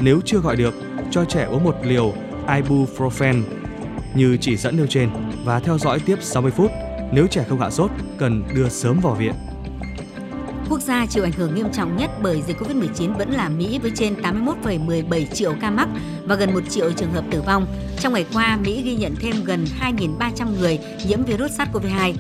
Nếu 0.01 0.21
chưa 0.25 0.39
gọi 0.39 0.57
được, 0.57 0.75
cho 1.11 1.25
trẻ 1.25 1.45
uống 1.45 1.65
một 1.65 1.75
liều 1.83 2.13
ibuprofen 2.47 3.43
như 4.19 4.37
chỉ 4.41 4.57
dẫn 4.57 4.77
nêu 4.77 4.87
trên 4.87 5.11
và 5.45 5.61
theo 5.61 5.79
dõi 5.79 6.01
tiếp 6.07 6.19
60 6.21 6.51
phút. 6.51 6.71
Nếu 7.13 7.27
trẻ 7.27 7.45
không 7.49 7.61
hạ 7.61 7.71
sốt, 7.71 7.91
cần 8.19 8.45
đưa 8.55 8.69
sớm 8.69 9.01
vào 9.03 9.15
viện. 9.15 9.33
Quốc 10.71 10.81
gia 10.81 11.07
chịu 11.07 11.25
ảnh 11.25 11.33
hưởng 11.33 11.55
nghiêm 11.55 11.67
trọng 11.73 11.97
nhất 11.97 12.11
bởi 12.23 12.43
dịch 12.47 12.57
Covid-19 12.57 13.13
vẫn 13.19 13.31
là 13.31 13.49
Mỹ 13.49 13.79
với 13.79 13.91
trên 13.95 14.15
81,17 14.15 15.27
triệu 15.35 15.55
ca 15.61 15.71
mắc 15.71 15.89
và 16.25 16.35
gần 16.35 16.55
1 16.55 16.61
triệu 16.71 16.93
trường 16.93 17.13
hợp 17.13 17.25
tử 17.31 17.43
vong. 17.47 17.67
Trong 18.01 18.13
ngày 18.13 18.27
qua, 18.33 18.57
Mỹ 18.57 18.83
ghi 18.83 18.97
nhận 18.97 19.15
thêm 19.21 19.45
gần 19.45 19.65
2.300 19.81 20.59
người 20.61 20.79
nhiễm 21.09 21.25
virus 21.25 21.61
SARS-CoV-2. 21.61 22.15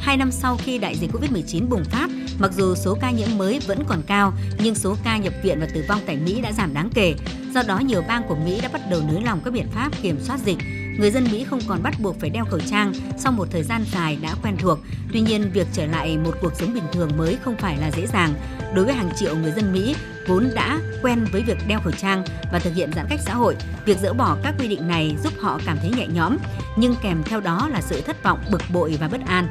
Hai 0.00 0.16
năm 0.16 0.32
sau 0.32 0.56
khi 0.56 0.78
đại 0.78 0.96
dịch 0.96 1.10
Covid-19 1.12 1.68
bùng 1.68 1.84
phát, 1.84 2.10
mặc 2.38 2.52
dù 2.52 2.74
số 2.74 2.94
ca 3.00 3.10
nhiễm 3.10 3.28
mới 3.38 3.60
vẫn 3.66 3.84
còn 3.88 4.02
cao, 4.06 4.32
nhưng 4.62 4.74
số 4.74 4.96
ca 5.04 5.18
nhập 5.18 5.32
viện 5.42 5.60
và 5.60 5.66
tử 5.74 5.84
vong 5.88 6.00
tại 6.06 6.16
Mỹ 6.16 6.40
đã 6.40 6.52
giảm 6.52 6.74
đáng 6.74 6.90
kể. 6.94 7.14
Do 7.54 7.62
đó, 7.62 7.78
nhiều 7.78 8.02
bang 8.08 8.22
của 8.28 8.36
Mỹ 8.44 8.60
đã 8.62 8.68
bắt 8.72 8.82
đầu 8.90 9.00
nới 9.08 9.22
lỏng 9.22 9.40
các 9.44 9.50
biện 9.50 9.66
pháp 9.74 9.90
kiểm 10.02 10.20
soát 10.20 10.40
dịch, 10.44 10.58
người 10.98 11.10
dân 11.10 11.24
Mỹ 11.32 11.44
không 11.44 11.60
còn 11.68 11.82
bắt 11.82 11.94
buộc 12.00 12.20
phải 12.20 12.30
đeo 12.30 12.44
khẩu 12.44 12.60
trang 12.60 12.92
sau 13.18 13.32
một 13.32 13.48
thời 13.50 13.62
gian 13.62 13.84
dài 13.92 14.18
đã 14.22 14.34
quen 14.42 14.56
thuộc. 14.58 14.78
Tuy 15.12 15.20
nhiên, 15.20 15.50
việc 15.52 15.66
trở 15.72 15.86
lại 15.86 16.18
một 16.18 16.34
cuộc 16.40 16.52
sống 16.54 16.74
bình 16.74 16.84
thường 16.92 17.10
mới 17.16 17.36
không 17.44 17.56
phải 17.56 17.76
là 17.76 17.90
dễ 17.90 18.06
dàng. 18.06 18.34
Đối 18.74 18.84
với 18.84 18.94
hàng 18.94 19.10
triệu 19.16 19.36
người 19.36 19.52
dân 19.52 19.72
Mỹ 19.72 19.94
vốn 20.26 20.50
đã 20.54 20.78
quen 21.02 21.26
với 21.32 21.42
việc 21.42 21.58
đeo 21.68 21.80
khẩu 21.80 21.92
trang 21.92 22.24
và 22.52 22.58
thực 22.58 22.74
hiện 22.74 22.90
giãn 22.96 23.06
cách 23.10 23.20
xã 23.24 23.34
hội, 23.34 23.56
việc 23.84 23.98
dỡ 23.98 24.12
bỏ 24.12 24.36
các 24.42 24.54
quy 24.58 24.68
định 24.68 24.88
này 24.88 25.16
giúp 25.24 25.32
họ 25.40 25.60
cảm 25.66 25.78
thấy 25.80 25.90
nhẹ 25.96 26.06
nhõm, 26.06 26.36
nhưng 26.76 26.94
kèm 27.02 27.22
theo 27.22 27.40
đó 27.40 27.68
là 27.72 27.80
sự 27.80 28.00
thất 28.00 28.22
vọng, 28.22 28.38
bực 28.50 28.62
bội 28.72 28.96
và 29.00 29.08
bất 29.08 29.20
an. 29.26 29.48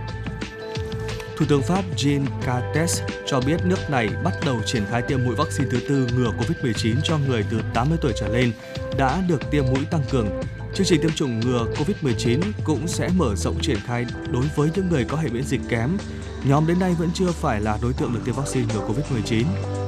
Thủ 1.37 1.45
tướng 1.49 1.61
Pháp 1.61 1.83
Jean 1.97 2.25
Castex 2.45 3.01
cho 3.25 3.41
biết 3.41 3.65
nước 3.65 3.89
này 3.89 4.09
bắt 4.23 4.33
đầu 4.45 4.61
triển 4.65 4.83
khai 4.91 5.01
tiêm 5.01 5.19
mũi 5.25 5.35
vaccine 5.35 5.69
thứ 5.71 5.79
tư 5.89 6.07
ngừa 6.15 6.31
COVID-19 6.31 6.95
cho 7.03 7.17
người 7.17 7.45
từ 7.51 7.61
80 7.73 7.97
tuổi 8.01 8.13
trở 8.15 8.27
lên 8.27 8.51
đã 8.97 9.21
được 9.27 9.51
tiêm 9.51 9.65
mũi 9.65 9.85
tăng 9.91 10.03
cường. 10.11 10.27
Chương 10.75 10.85
trình 10.85 11.01
tiêm 11.01 11.11
chủng 11.11 11.39
ngừa 11.39 11.65
COVID-19 11.75 12.39
cũng 12.63 12.87
sẽ 12.87 13.09
mở 13.17 13.35
rộng 13.35 13.59
triển 13.61 13.77
khai 13.85 14.05
đối 14.31 14.43
với 14.55 14.69
những 14.75 14.89
người 14.89 15.05
có 15.05 15.17
hệ 15.17 15.29
miễn 15.29 15.43
dịch 15.43 15.61
kém. 15.69 15.97
Nhóm 16.43 16.67
đến 16.67 16.79
nay 16.79 16.95
vẫn 16.99 17.09
chưa 17.13 17.31
phải 17.31 17.61
là 17.61 17.77
đối 17.81 17.93
tượng 17.93 18.13
được 18.13 18.19
tiêm 18.25 18.35
vaccine 18.35 18.65
ngừa 18.73 18.87
COVID-19. 18.87 19.43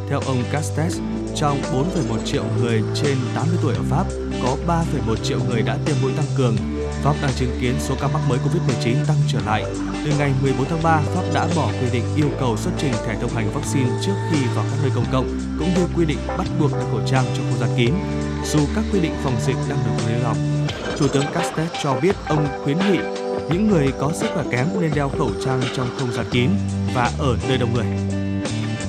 Theo 0.10 0.20
ông 0.20 0.44
Castex, 0.51 1.00
trong 1.36 1.62
4,1 1.62 2.25
triệu 2.25 2.44
người 2.60 2.84
trên 2.96 3.17
80 3.36 3.58
tuổi 3.62 3.75
ở 3.75 3.82
Pháp, 3.89 4.06
có 4.44 4.58
3,1 4.67 5.15
triệu 5.24 5.39
người 5.50 5.62
đã 5.62 5.77
tiêm 5.86 5.96
mũi 6.01 6.12
tăng 6.17 6.25
cường. 6.38 6.56
Pháp 7.03 7.15
đang 7.22 7.32
chứng 7.36 7.58
kiến 7.62 7.75
số 7.79 7.96
ca 8.01 8.08
mắc 8.08 8.22
mới 8.29 8.39
COVID-19 8.39 9.06
tăng 9.08 9.17
trở 9.27 9.39
lại. 9.46 9.65
Từ 10.06 10.12
ngày 10.17 10.32
14 10.41 10.70
tháng 10.70 10.84
3, 10.84 11.01
Pháp 11.15 11.24
đã 11.34 11.48
bỏ 11.56 11.72
quy 11.82 11.89
định 11.94 12.03
yêu 12.15 12.29
cầu 12.39 12.58
xuất 12.58 12.72
trình 12.77 12.94
thẻ 13.06 13.17
thông 13.22 13.32
hành 13.32 13.51
vaccine 13.53 13.89
trước 14.06 14.15
khi 14.32 14.38
vào 14.56 14.65
các 14.72 14.77
nơi 14.82 14.91
công 14.96 15.06
cộng, 15.12 15.39
cũng 15.60 15.70
như 15.75 15.88
quy 15.96 16.06
định 16.06 16.20
bắt 16.27 16.48
buộc 16.60 16.72
đeo 16.72 16.88
khẩu 16.91 17.01
trang 17.08 17.25
trong 17.38 17.46
không 17.50 17.60
gian 17.60 17.70
kín, 17.77 17.94
dù 18.46 18.60
các 18.75 18.84
quy 18.94 19.00
định 19.00 19.13
phòng 19.24 19.36
dịch 19.46 19.58
đang 19.70 19.79
được 19.86 20.03
nới 20.08 20.20
lỏng. 20.22 20.57
Thủ 20.98 21.08
tướng 21.08 21.25
Castex 21.34 21.70
cho 21.84 22.00
biết 22.01 22.16
ông 22.27 22.48
khuyến 22.63 22.77
nghị 22.77 23.00
những 23.51 23.68
người 23.68 23.94
có 24.00 24.12
sức 24.13 24.27
khỏe 24.34 24.44
kém 24.51 24.68
nên 24.82 24.92
đeo 24.96 25.10
khẩu 25.10 25.32
trang 25.46 25.62
trong 25.75 25.88
không 25.98 26.13
gian 26.13 26.25
kín 26.32 26.50
và 26.94 27.12
ở 27.20 27.38
nơi 27.50 27.58
đông 27.58 27.74
người. 27.74 27.86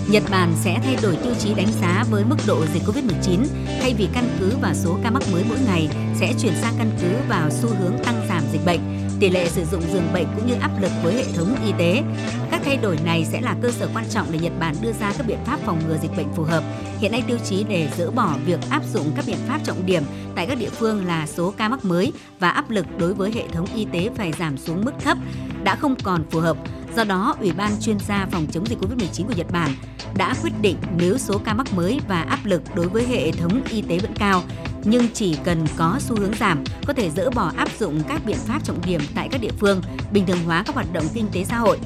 Nhật 0.08 0.22
Bản 0.30 0.52
sẽ 0.64 0.80
thay 0.84 0.96
đổi 1.02 1.16
tiêu 1.16 1.32
chí 1.38 1.54
đánh 1.54 1.72
giá 1.80 2.04
với 2.10 2.24
mức 2.24 2.36
độ 2.46 2.66
dịch 2.74 2.82
COVID-19 2.82 3.44
thay 3.80 3.94
vì 3.98 4.08
căn 4.14 4.28
cứ 4.40 4.52
vào 4.60 4.74
số 4.74 4.98
ca 5.02 5.10
mắc 5.10 5.22
mới 5.32 5.44
mỗi 5.48 5.58
ngày 5.66 5.88
sẽ 6.20 6.32
chuyển 6.42 6.52
sang 6.60 6.74
căn 6.78 6.90
cứ 7.02 7.08
vào 7.28 7.50
xu 7.50 7.68
hướng 7.68 7.98
tăng 8.04 8.26
giảm 8.28 8.42
dịch 8.52 8.64
bệnh, 8.66 9.07
tỷ 9.20 9.30
lệ 9.30 9.48
sử 9.48 9.64
dụng 9.64 9.82
giường 9.92 10.12
bệnh 10.12 10.26
cũng 10.36 10.46
như 10.46 10.54
áp 10.54 10.70
lực 10.80 10.90
với 11.02 11.14
hệ 11.14 11.24
thống 11.36 11.56
y 11.66 11.72
tế. 11.78 12.02
Các 12.50 12.60
thay 12.64 12.76
đổi 12.76 12.98
này 13.04 13.24
sẽ 13.24 13.40
là 13.40 13.56
cơ 13.62 13.70
sở 13.70 13.88
quan 13.94 14.04
trọng 14.10 14.26
để 14.32 14.38
Nhật 14.38 14.52
Bản 14.58 14.74
đưa 14.80 14.92
ra 14.92 15.12
các 15.18 15.26
biện 15.26 15.38
pháp 15.44 15.60
phòng 15.64 15.80
ngừa 15.88 15.96
dịch 16.02 16.16
bệnh 16.16 16.28
phù 16.36 16.42
hợp. 16.42 16.64
Hiện 16.98 17.12
nay 17.12 17.22
tiêu 17.26 17.38
chí 17.44 17.64
để 17.68 17.88
dỡ 17.96 18.10
bỏ 18.10 18.34
việc 18.46 18.60
áp 18.70 18.82
dụng 18.92 19.12
các 19.16 19.24
biện 19.26 19.38
pháp 19.48 19.60
trọng 19.64 19.86
điểm 19.86 20.02
tại 20.34 20.46
các 20.46 20.58
địa 20.58 20.70
phương 20.70 21.06
là 21.06 21.26
số 21.26 21.54
ca 21.56 21.68
mắc 21.68 21.84
mới 21.84 22.12
và 22.38 22.50
áp 22.50 22.70
lực 22.70 22.86
đối 22.98 23.14
với 23.14 23.32
hệ 23.32 23.48
thống 23.52 23.66
y 23.74 23.86
tế 23.92 24.10
phải 24.16 24.32
giảm 24.32 24.58
xuống 24.58 24.84
mức 24.84 24.92
thấp, 25.04 25.18
đã 25.62 25.76
không 25.76 25.94
còn 26.02 26.24
phù 26.30 26.40
hợp 26.40 26.56
Do 26.98 27.04
đó, 27.04 27.36
Ủy 27.40 27.52
ban 27.52 27.80
chuyên 27.80 27.98
gia 27.98 28.26
phòng 28.30 28.46
chống 28.52 28.66
dịch 28.66 28.78
COVID-19 28.78 29.26
của 29.26 29.34
Nhật 29.36 29.46
Bản 29.52 29.70
đã 30.16 30.34
quyết 30.42 30.52
định 30.60 30.76
nếu 30.96 31.18
số 31.18 31.38
ca 31.44 31.54
mắc 31.54 31.74
mới 31.74 32.00
và 32.08 32.22
áp 32.22 32.38
lực 32.44 32.62
đối 32.74 32.88
với 32.88 33.06
hệ 33.06 33.32
thống 33.32 33.62
y 33.70 33.82
tế 33.82 33.98
vẫn 33.98 34.14
cao, 34.14 34.42
nhưng 34.84 35.08
chỉ 35.14 35.36
cần 35.44 35.66
có 35.76 35.96
xu 36.00 36.16
hướng 36.16 36.34
giảm, 36.40 36.64
có 36.86 36.92
thể 36.92 37.10
dỡ 37.10 37.30
bỏ 37.30 37.52
áp 37.56 37.68
dụng 37.78 38.02
các 38.08 38.22
biện 38.26 38.36
pháp 38.36 38.64
trọng 38.64 38.80
điểm 38.86 39.00
tại 39.14 39.28
các 39.32 39.40
địa 39.40 39.52
phương, 39.58 39.80
bình 40.12 40.26
thường 40.26 40.44
hóa 40.46 40.62
các 40.66 40.74
hoạt 40.74 40.92
động 40.92 41.04
kinh 41.14 41.26
tế 41.32 41.44
xã 41.44 41.58
hội. 41.58 41.78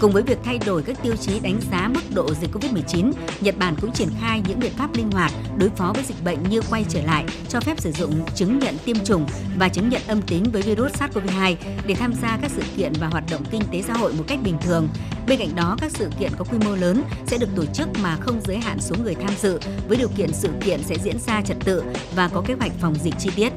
Cùng 0.00 0.12
với 0.12 0.22
việc 0.22 0.38
thay 0.44 0.58
đổi 0.66 0.82
các 0.82 1.02
tiêu 1.02 1.16
chí 1.16 1.40
đánh 1.40 1.60
giá 1.70 1.88
mức 1.94 2.00
độ 2.14 2.34
dịch 2.34 2.50
COVID-19, 2.52 3.12
Nhật 3.40 3.58
Bản 3.58 3.74
cũng 3.80 3.92
triển 3.92 4.08
khai 4.20 4.42
những 4.48 4.60
biện 4.60 4.72
pháp 4.76 4.96
linh 4.96 5.10
hoạt 5.10 5.32
đối 5.58 5.70
phó 5.70 5.92
với 5.94 6.04
dịch 6.04 6.24
bệnh 6.24 6.38
như 6.50 6.60
quay 6.70 6.84
trở 6.88 7.02
lại, 7.02 7.24
cho 7.48 7.60
phép 7.60 7.80
sử 7.80 7.92
dụng 7.92 8.12
chứng 8.34 8.58
nhận 8.58 8.74
tiêm 8.84 8.96
chủng 9.04 9.26
và 9.58 9.68
chứng 9.68 9.88
nhận 9.88 10.02
âm 10.06 10.22
tính 10.22 10.44
với 10.52 10.62
virus 10.62 10.92
SARS-CoV-2 10.92 11.54
để 11.86 11.94
tham 11.94 12.12
gia 12.22 12.38
các 12.42 12.50
sự 12.50 12.62
kiện 12.76 12.92
và 13.00 13.06
hoạt 13.06 13.24
động 13.30 13.42
kinh 13.50 13.62
tế 13.72 13.82
xã 13.82 13.92
hội 13.92 14.12
một 14.12 14.24
cách 14.26 14.38
bình 14.44 14.56
thường. 14.60 14.88
Bên 15.28 15.38
cạnh 15.38 15.54
đó, 15.56 15.76
các 15.80 15.92
sự 15.92 16.10
kiện 16.20 16.32
có 16.38 16.44
quy 16.44 16.58
mô 16.64 16.74
lớn 16.74 17.02
sẽ 17.26 17.38
được 17.38 17.48
tổ 17.56 17.64
chức 17.66 17.88
mà 18.02 18.16
không 18.20 18.40
giới 18.44 18.58
hạn 18.58 18.80
số 18.80 18.96
người 19.02 19.14
tham 19.14 19.32
dự, 19.40 19.60
với 19.88 19.96
điều 19.96 20.08
kiện 20.16 20.32
sự 20.32 20.48
kiện 20.60 20.82
sẽ 20.82 20.94
diễn 20.98 21.18
ra 21.18 21.42
trật 21.42 21.56
tự 21.64 21.82
và 22.14 22.28
có 22.28 22.42
kế 22.46 22.54
hoạch 22.54 22.72
phòng 22.80 22.94
dịch 22.94 23.14
chi 23.18 23.30
tiết. 23.36 23.52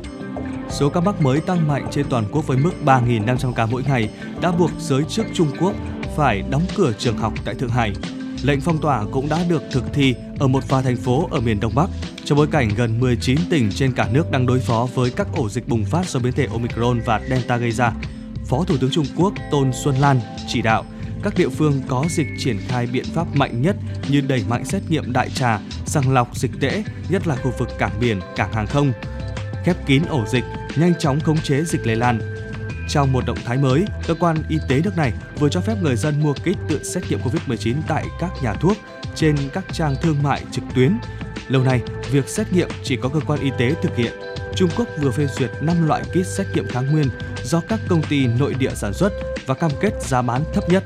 Số 0.70 0.90
ca 0.90 1.00
mắc 1.02 1.22
mới 1.22 1.40
tăng 1.40 1.68
mạnh 1.68 1.88
trên 1.92 2.06
toàn 2.10 2.26
quốc 2.32 2.48
với 2.48 2.58
mức 2.58 2.72
3.500 2.86 3.54
ca 3.54 3.66
mỗi 3.66 3.84
ngày 3.84 4.10
đã 4.42 4.52
buộc 4.52 4.72
giới 4.80 5.04
chức 5.04 5.26
Trung 5.34 5.52
Quốc 5.60 5.74
phải 6.18 6.44
đóng 6.50 6.66
cửa 6.76 6.94
trường 6.98 7.18
học 7.18 7.34
tại 7.46 7.56
Thượng 7.56 7.70
Hải. 7.70 7.94
Lệnh 8.44 8.62
phong 8.62 8.78
tỏa 8.78 9.06
cũng 9.12 9.30
đã 9.30 9.40
được 9.50 9.64
thực 9.72 9.84
thi 9.94 10.16
ở 10.40 10.48
một 10.48 10.64
vài 10.70 10.84
thành 10.84 10.96
phố 10.96 11.28
ở 11.32 11.40
miền 11.40 11.60
Đông 11.60 11.76
Bắc 11.76 11.90
trong 12.26 12.38
bối 12.38 12.48
cảnh 12.52 12.70
gần 12.78 13.00
19 13.00 13.38
tỉnh 13.50 13.70
trên 13.76 13.94
cả 13.94 14.08
nước 14.12 14.32
đang 14.32 14.46
đối 14.46 14.60
phó 14.60 14.88
với 14.96 15.12
các 15.12 15.28
ổ 15.36 15.50
dịch 15.50 15.68
bùng 15.68 15.86
phát 15.86 16.10
do 16.10 16.20
biến 16.20 16.34
thể 16.34 16.48
Omicron 16.52 17.02
và 17.06 17.22
Delta 17.30 17.58
gây 17.58 17.72
ra. 17.72 17.94
Phó 18.46 18.64
Thủ 18.64 18.76
tướng 18.82 18.92
Trung 18.92 19.06
Quốc 19.18 19.34
Tôn 19.52 19.72
Xuân 19.74 19.96
Lan 19.96 20.20
chỉ 20.48 20.62
đạo 20.62 20.86
các 21.24 21.34
địa 21.38 21.50
phương 21.50 21.82
có 21.88 22.06
dịch 22.10 22.28
triển 22.38 22.58
khai 22.68 22.88
biện 22.88 23.06
pháp 23.14 23.36
mạnh 23.36 23.62
nhất 23.62 23.76
như 24.10 24.22
đẩy 24.22 24.44
mạnh 24.50 24.66
xét 24.66 24.82
nghiệm 24.90 25.14
đại 25.14 25.30
trà, 25.30 25.60
sàng 25.86 26.14
lọc 26.14 26.38
dịch 26.38 26.52
tễ, 26.62 26.84
nhất 27.10 27.28
là 27.28 27.36
khu 27.36 27.52
vực 27.60 27.70
cảng 27.80 28.00
biển, 28.00 28.20
cảng 28.36 28.54
hàng 28.54 28.68
không, 28.68 28.92
khép 29.64 29.76
kín 29.86 30.04
ổ 30.10 30.26
dịch, 30.26 30.44
nhanh 30.76 30.94
chóng 31.00 31.20
khống 31.20 31.38
chế 31.38 31.64
dịch 31.64 31.88
lây 31.88 31.96
lan, 31.96 32.20
trong 32.90 33.12
một 33.12 33.26
động 33.26 33.38
thái 33.46 33.58
mới, 33.58 33.86
cơ 34.08 34.14
quan 34.14 34.38
y 34.50 34.58
tế 34.68 34.82
nước 34.84 34.98
này 34.98 35.14
vừa 35.40 35.50
cho 35.50 35.62
phép 35.62 35.76
người 35.82 35.96
dân 35.96 36.24
mua 36.24 36.34
kit 36.34 36.58
tự 36.70 36.84
xét 36.84 37.04
nghiệm 37.10 37.20
COVID-19 37.20 37.76
tại 37.88 38.06
các 38.20 38.32
nhà 38.44 38.54
thuốc 38.54 38.78
trên 39.16 39.36
các 39.54 39.64
trang 39.72 39.96
thương 40.02 40.24
mại 40.24 40.44
trực 40.52 40.64
tuyến. 40.76 40.98
Lâu 41.48 41.64
nay, 41.64 41.82
việc 42.12 42.30
xét 42.30 42.54
nghiệm 42.54 42.70
chỉ 42.84 42.96
có 42.96 43.10
cơ 43.10 43.20
quan 43.28 43.40
y 43.40 43.52
tế 43.58 43.76
thực 43.82 43.96
hiện. 43.96 44.14
Trung 44.56 44.70
Quốc 44.78 44.88
vừa 45.02 45.12
phê 45.12 45.28
duyệt 45.28 45.52
5 45.62 45.88
loại 45.88 46.04
kit 46.04 46.28
xét 46.28 46.48
nghiệm 46.54 46.68
kháng 46.68 46.92
nguyên 46.92 47.08
do 47.44 47.62
các 47.70 47.80
công 47.88 48.04
ty 48.04 48.28
nội 48.28 48.54
địa 48.54 48.72
sản 48.76 48.94
xuất 48.94 49.14
và 49.46 49.54
cam 49.54 49.72
kết 49.82 49.92
giá 50.02 50.22
bán 50.22 50.44
thấp 50.54 50.70
nhất. 50.70 50.84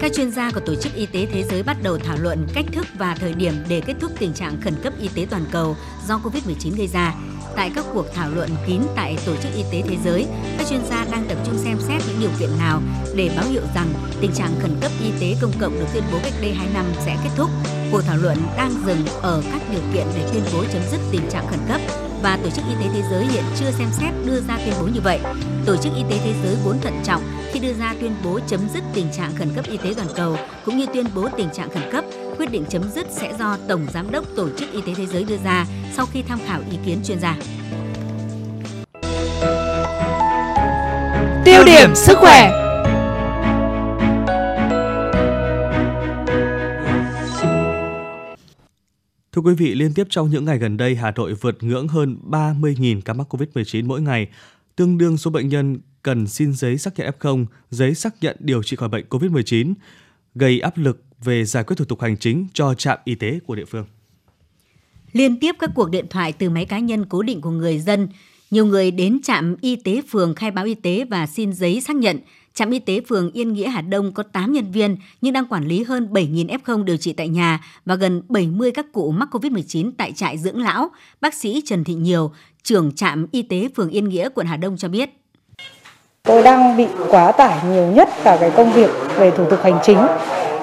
Các 0.00 0.12
chuyên 0.12 0.30
gia 0.30 0.50
của 0.50 0.60
Tổ 0.60 0.74
chức 0.74 0.94
Y 0.94 1.06
tế 1.06 1.26
Thế 1.32 1.42
giới 1.42 1.62
bắt 1.62 1.76
đầu 1.82 1.98
thảo 1.98 2.16
luận 2.20 2.46
cách 2.54 2.64
thức 2.72 2.86
và 2.98 3.14
thời 3.14 3.32
điểm 3.34 3.54
để 3.68 3.80
kết 3.80 3.94
thúc 4.00 4.12
tình 4.18 4.32
trạng 4.32 4.60
khẩn 4.60 4.74
cấp 4.82 4.92
y 5.00 5.08
tế 5.08 5.26
toàn 5.30 5.44
cầu 5.50 5.76
do 6.06 6.20
COVID-19 6.24 6.76
gây 6.76 6.86
ra 6.86 7.14
Tại 7.56 7.70
các 7.74 7.84
cuộc 7.94 8.06
thảo 8.14 8.30
luận 8.30 8.50
kín 8.66 8.80
tại 8.96 9.16
Tổ 9.26 9.32
chức 9.42 9.52
Y 9.54 9.62
tế 9.72 9.82
Thế 9.88 9.96
giới, 10.04 10.26
các 10.58 10.66
chuyên 10.66 10.80
gia 10.90 11.04
đang 11.04 11.24
tập 11.28 11.38
trung 11.46 11.58
xem 11.58 11.78
xét 11.88 12.02
những 12.08 12.20
điều 12.20 12.30
kiện 12.38 12.58
nào 12.58 12.82
để 13.14 13.30
báo 13.36 13.44
hiệu 13.50 13.62
rằng 13.74 13.88
tình 14.20 14.32
trạng 14.32 14.54
khẩn 14.60 14.76
cấp 14.80 14.92
y 15.02 15.10
tế 15.20 15.36
công 15.40 15.52
cộng 15.60 15.78
được 15.78 15.86
tuyên 15.94 16.02
bố 16.12 16.18
cách 16.22 16.32
đây 16.40 16.52
2 16.52 16.66
năm 16.74 16.84
sẽ 17.04 17.16
kết 17.24 17.30
thúc. 17.36 17.50
Cuộc 17.92 18.00
thảo 18.00 18.16
luận 18.16 18.36
đang 18.56 18.70
dừng 18.86 19.06
ở 19.22 19.42
các 19.52 19.62
điều 19.70 19.80
kiện 19.94 20.06
để 20.14 20.28
tuyên 20.32 20.42
bố 20.52 20.64
chấm 20.72 20.82
dứt 20.90 21.00
tình 21.12 21.30
trạng 21.30 21.46
khẩn 21.46 21.60
cấp 21.68 21.80
và 22.22 22.38
Tổ 22.42 22.50
chức 22.50 22.64
Y 22.68 22.74
tế 22.74 22.90
Thế 22.94 23.02
giới 23.10 23.26
hiện 23.26 23.44
chưa 23.56 23.70
xem 23.70 23.88
xét 23.92 24.10
đưa 24.26 24.40
ra 24.40 24.58
tuyên 24.64 24.74
bố 24.80 24.86
như 24.86 25.00
vậy. 25.04 25.20
Tổ 25.66 25.76
chức 25.76 25.92
Y 25.96 26.02
tế 26.10 26.18
Thế 26.24 26.34
giới 26.44 26.56
vốn 26.64 26.80
thận 26.80 27.00
trọng 27.04 27.22
khi 27.56 27.68
đưa 27.68 27.74
ra 27.74 27.94
tuyên 28.00 28.12
bố 28.24 28.40
chấm 28.46 28.60
dứt 28.74 28.82
tình 28.94 29.06
trạng 29.16 29.34
khẩn 29.36 29.48
cấp 29.54 29.64
y 29.70 29.76
tế 29.76 29.94
toàn 29.96 30.08
cầu 30.16 30.36
cũng 30.64 30.76
như 30.76 30.86
tuyên 30.94 31.06
bố 31.14 31.28
tình 31.36 31.48
trạng 31.54 31.70
khẩn 31.70 31.82
cấp 31.92 32.04
quyết 32.38 32.50
định 32.50 32.64
chấm 32.68 32.82
dứt 32.94 33.06
sẽ 33.10 33.34
do 33.38 33.56
Tổng 33.68 33.86
Giám 33.92 34.10
đốc 34.10 34.24
Tổ 34.36 34.48
chức 34.58 34.72
Y 34.72 34.80
tế 34.80 34.94
Thế 34.94 35.06
giới 35.06 35.24
đưa 35.24 35.36
ra 35.44 35.66
sau 35.92 36.06
khi 36.06 36.22
tham 36.22 36.38
khảo 36.46 36.60
ý 36.70 36.78
kiến 36.86 36.98
chuyên 37.04 37.18
gia. 37.20 37.36
Tiêu 41.44 41.64
điểm 41.66 41.94
sức 41.94 42.18
khỏe 42.18 42.50
Thưa 49.32 49.42
quý 49.42 49.54
vị, 49.54 49.74
liên 49.74 49.94
tiếp 49.94 50.06
trong 50.10 50.30
những 50.30 50.44
ngày 50.44 50.58
gần 50.58 50.76
đây, 50.76 50.96
Hà 50.96 51.10
Nội 51.10 51.34
vượt 51.34 51.62
ngưỡng 51.62 51.88
hơn 51.88 52.18
30.000 52.30 53.00
ca 53.04 53.12
mắc 53.12 53.34
COVID-19 53.34 53.86
mỗi 53.86 54.00
ngày, 54.00 54.28
tương 54.76 54.98
đương 54.98 55.16
số 55.18 55.30
bệnh 55.30 55.48
nhân 55.48 55.80
cần 56.06 56.26
xin 56.26 56.52
giấy 56.52 56.78
xác 56.78 56.98
nhận 56.98 57.12
F0, 57.20 57.44
giấy 57.70 57.94
xác 57.94 58.14
nhận 58.20 58.36
điều 58.40 58.62
trị 58.62 58.76
khỏi 58.76 58.88
bệnh 58.88 59.06
COVID-19, 59.10 59.74
gây 60.34 60.60
áp 60.60 60.78
lực 60.78 61.02
về 61.24 61.44
giải 61.44 61.64
quyết 61.64 61.76
thủ 61.76 61.84
tục 61.84 62.00
hành 62.00 62.16
chính 62.16 62.46
cho 62.52 62.74
trạm 62.74 62.98
y 63.04 63.14
tế 63.14 63.38
của 63.46 63.54
địa 63.54 63.64
phương. 63.64 63.84
Liên 65.12 65.40
tiếp 65.40 65.54
các 65.58 65.70
cuộc 65.74 65.90
điện 65.90 66.06
thoại 66.10 66.32
từ 66.32 66.50
máy 66.50 66.64
cá 66.64 66.78
nhân 66.78 67.06
cố 67.08 67.22
định 67.22 67.40
của 67.40 67.50
người 67.50 67.78
dân, 67.78 68.08
nhiều 68.50 68.66
người 68.66 68.90
đến 68.90 69.22
trạm 69.22 69.56
y 69.60 69.76
tế 69.76 70.02
phường 70.08 70.34
khai 70.34 70.50
báo 70.50 70.64
y 70.64 70.74
tế 70.74 71.04
và 71.10 71.26
xin 71.26 71.52
giấy 71.52 71.80
xác 71.80 71.96
nhận. 71.96 72.18
Trạm 72.54 72.70
y 72.70 72.78
tế 72.78 73.00
phường 73.08 73.30
Yên 73.32 73.52
Nghĩa 73.52 73.68
Hà 73.68 73.80
Đông 73.80 74.12
có 74.12 74.22
8 74.22 74.52
nhân 74.52 74.72
viên 74.72 74.96
nhưng 75.20 75.32
đang 75.32 75.46
quản 75.46 75.66
lý 75.66 75.82
hơn 75.82 76.08
7.000 76.12 76.46
F0 76.46 76.84
điều 76.84 76.96
trị 76.96 77.12
tại 77.12 77.28
nhà 77.28 77.64
và 77.84 77.94
gần 77.94 78.22
70 78.28 78.70
các 78.70 78.92
cụ 78.92 79.10
mắc 79.10 79.28
COVID-19 79.34 79.92
tại 79.96 80.12
trại 80.12 80.38
dưỡng 80.38 80.58
lão. 80.58 80.90
Bác 81.20 81.34
sĩ 81.34 81.62
Trần 81.64 81.84
Thị 81.84 81.94
Nhiều, 81.94 82.32
trưởng 82.62 82.92
trạm 82.92 83.26
y 83.32 83.42
tế 83.42 83.68
phường 83.76 83.90
Yên 83.90 84.08
Nghĩa, 84.08 84.28
quận 84.34 84.46
Hà 84.46 84.56
Đông 84.56 84.76
cho 84.76 84.88
biết. 84.88 85.10
Tôi 86.26 86.42
đang 86.42 86.76
bị 86.76 86.86
quá 87.10 87.32
tải 87.32 87.58
nhiều 87.70 87.86
nhất 87.86 88.08
cả 88.24 88.36
cái 88.40 88.50
công 88.50 88.72
việc 88.72 88.90
về 89.16 89.30
thủ 89.30 89.44
tục 89.50 89.58
hành 89.62 89.78
chính 89.82 89.98